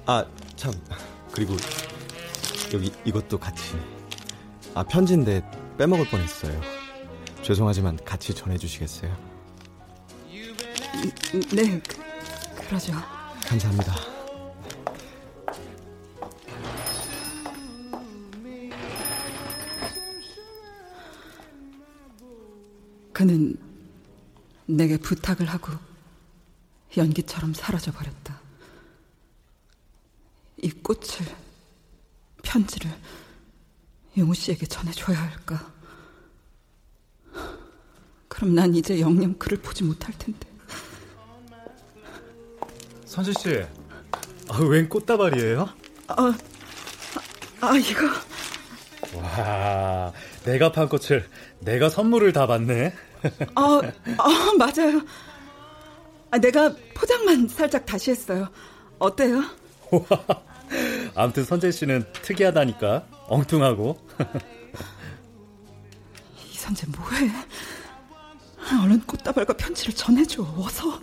[0.05, 0.25] 아,
[0.57, 0.73] 참.
[1.31, 1.55] 그리고
[2.73, 3.77] 여기 이것도 같이.
[4.75, 6.59] 아, 편지인데 빼먹을 뻔했어요.
[7.41, 9.17] 죄송하지만 같이 전해주시겠어요?
[11.55, 12.91] 네, 그, 그러죠.
[13.47, 14.16] 감사합니다.
[23.17, 23.57] 그는
[24.67, 25.71] 내게 부탁을 하고
[26.95, 28.39] 연기처럼 사라져 버렸다.
[30.57, 31.25] 이 꽃을,
[32.43, 32.91] 편지를
[34.19, 35.73] 용우 씨에게 전해줘야 할까?
[38.27, 40.47] 그럼 난 이제 영영 그를 보지 못할 텐데.
[43.03, 43.65] 선주 씨,
[44.47, 45.67] 아, 웬 꽃다발이에요?
[46.09, 46.37] 아,
[47.61, 48.05] 아 이거.
[49.17, 50.13] 와,
[50.43, 51.27] 내가 판 꽃을
[51.61, 53.06] 내가 선물을 다 받네.
[53.55, 53.81] 아,
[54.17, 55.01] 아 맞아요.
[56.31, 58.49] 아, 내가 포장만 살짝 다시 했어요.
[58.99, 59.43] 어때요?
[61.15, 63.07] 아무튼 선재 씨는 특이하다니까.
[63.27, 63.97] 엉뚱하고.
[66.51, 67.31] 이 선재 뭐해?
[68.83, 70.43] 얼른 꽃다발과 편지를 전해줘.
[70.57, 70.99] 어서.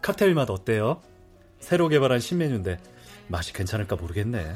[0.00, 1.02] 칵테일 맛 어때요?
[1.60, 2.80] 새로 개발한 신메뉴인데
[3.28, 4.54] 맛이 괜찮을까 모르겠네.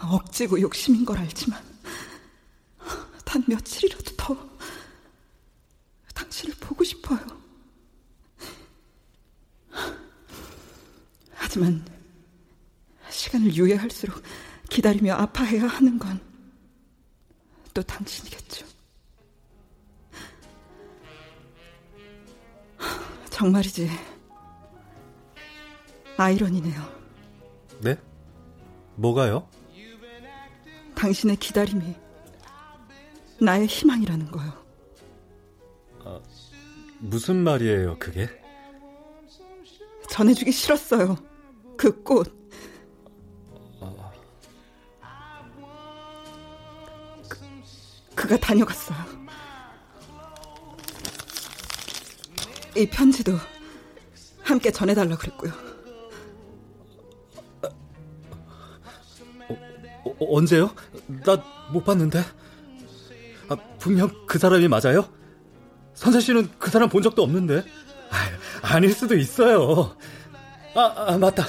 [0.00, 1.60] 억지고 욕심인 걸 알지만
[3.24, 4.36] 단 며칠이라도 더
[6.34, 7.20] 당신을 보고 싶어요.
[11.32, 11.84] 하지만
[13.10, 14.22] 시간을 유예할수록
[14.68, 16.34] 기다리며 아파해야 하는 건
[17.74, 18.64] 또 당신이겠죠.
[23.30, 23.90] 정말이지.
[26.16, 26.80] 아이러니네요.
[27.80, 27.96] 네?
[28.94, 29.48] 뭐가요?
[30.94, 31.96] 당신의 기다림이
[33.40, 34.63] 나의 희망이라는 거요.
[36.94, 38.28] 아, 무슨 말이에요, 그게?
[40.10, 41.16] 전해주기 싫었어요.
[41.76, 42.32] 그 꽃.
[47.28, 47.38] 그,
[48.14, 48.96] 그가 다녀갔어요.
[52.76, 53.32] 이 편지도
[54.42, 55.52] 함께 전해달라 그랬고요.
[60.04, 60.70] 어, 언제요?
[61.24, 62.22] 나 못 봤는데.
[63.48, 65.08] 아, 분명 그 사람이 맞아요?
[65.94, 67.64] 선세 씨는 그 사람 본 적도 없는데.
[68.10, 69.96] 아, 아닐 수도 있어요.
[70.74, 71.46] 아, 아 맞다.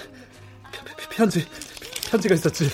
[1.09, 1.45] 편지,
[2.09, 2.69] 편지가 있었지.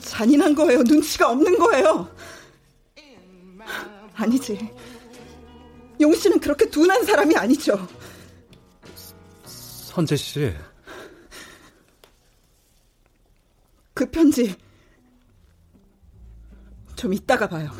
[0.00, 0.82] 잔인한 거예요.
[0.82, 2.08] 눈치가 없는 거예요.
[4.14, 4.70] 아니지.
[6.00, 7.86] 용 씨는 그렇게 둔한 사람이 아니죠.
[9.44, 10.54] 선재 씨.
[13.94, 14.54] 그 편지
[16.94, 17.70] 좀 이따가 봐요.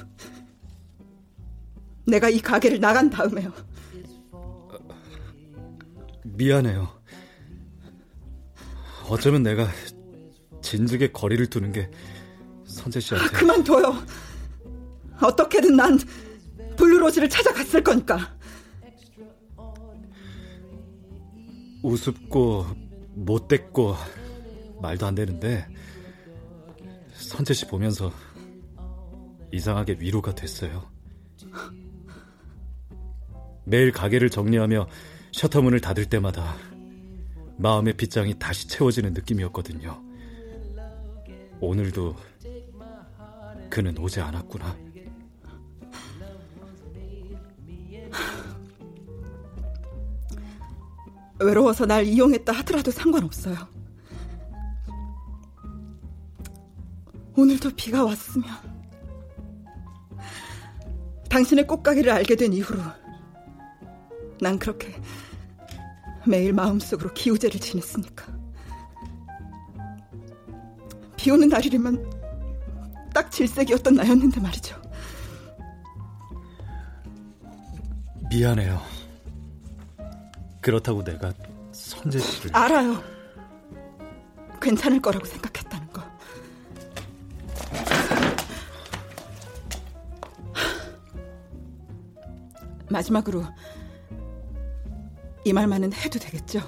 [2.08, 3.52] 내가 이 가게를 나간 다음에요.
[6.24, 6.88] 미안해요.
[9.08, 9.68] 어쩌면 내가
[10.62, 11.90] 진즉에 거리를 두는 게
[12.64, 13.94] 선재 씨한테 그만둬요.
[15.20, 15.98] 어떻게든 난
[16.76, 18.36] 블루로즈를 찾아갔을 거니까.
[21.82, 22.66] 우습고
[23.14, 23.94] 못됐고
[24.80, 25.66] 말도 안 되는데
[27.14, 28.12] 선재 씨 보면서
[29.52, 30.90] 이상하게 위로가 됐어요.
[33.68, 34.88] 매일 가게를 정리하며
[35.32, 36.56] 셔터문을 닫을 때마다
[37.58, 40.02] 마음의 빗장이 다시 채워지는 느낌이었거든요.
[41.60, 42.16] 오늘도
[43.68, 44.76] 그는 오지 않았구나.
[51.40, 53.56] 외로워서 날 이용했다 하더라도 상관없어요.
[57.36, 58.48] 오늘도 비가 왔으면
[61.28, 62.80] 당신의 꽃가게를 알게 된 이후로
[64.40, 65.00] 난 그렇게
[66.26, 68.26] 매일 마음속으로 기우제를 지냈으니까
[71.16, 72.18] 비 오는 날이라면
[73.12, 74.80] 딱 질색이었던 나였는데 말이죠.
[78.30, 78.80] 미안해요.
[80.60, 81.32] 그렇다고 내가
[81.72, 83.02] 선재 씨를 알아요.
[84.60, 86.02] 괜찮을 거라고 생각했다는 거.
[92.90, 93.44] 마지막으로
[95.48, 96.60] 이 말만은 해도 되겠죠?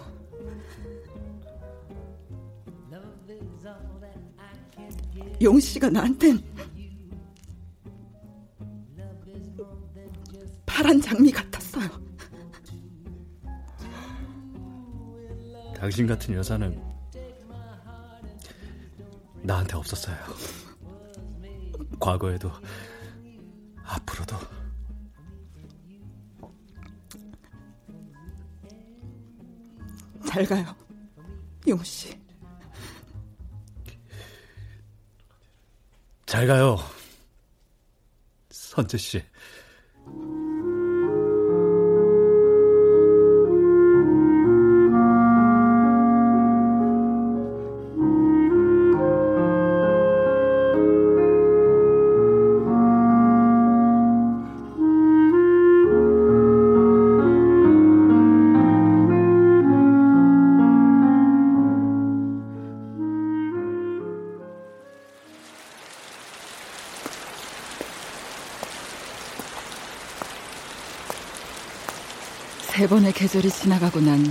[5.43, 6.43] 용 씨가 나한텐
[10.65, 11.91] 파란 장미 같았어요.
[15.77, 16.83] 당신 같은 여자는
[19.43, 20.17] 나한테 없었어요.
[22.01, 22.51] 과거에도
[30.41, 30.75] 잘 가요,
[31.69, 32.19] 용 씨.
[36.25, 36.79] 잘 가요.
[38.49, 39.23] 선재 씨.
[72.81, 74.25] 세 번의 계절이 지나가고 난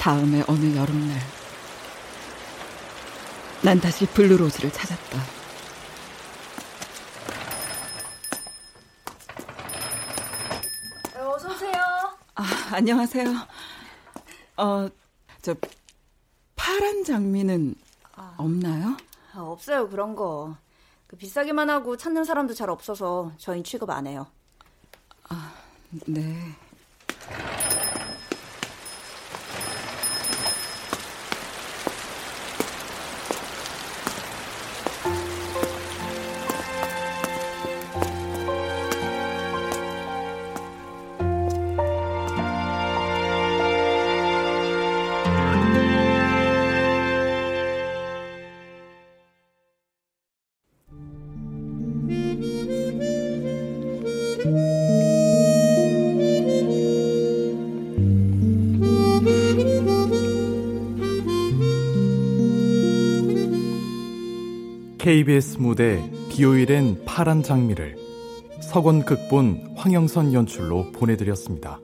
[0.00, 1.16] 다음에 어느 여름날
[3.62, 5.18] 난 다시 블루로즈를 찾았다.
[11.14, 11.72] 어서 오세요.
[12.34, 13.32] 아, 안녕하세요.
[14.56, 14.88] 어,
[15.40, 15.54] 저
[16.56, 17.76] 파란 장미는
[18.38, 18.96] 없나요?
[19.34, 20.56] 아, 없어요 그런 거.
[21.06, 24.26] 그 비싸기만 하고 찾는 사람도 잘 없어서 저희 취급 안 해요.
[26.06, 26.56] 네.
[65.12, 67.96] KBS 무대 비오일엔 파란 장미를
[68.62, 71.81] 서건 극본 황영선 연출로 보내드렸습니다.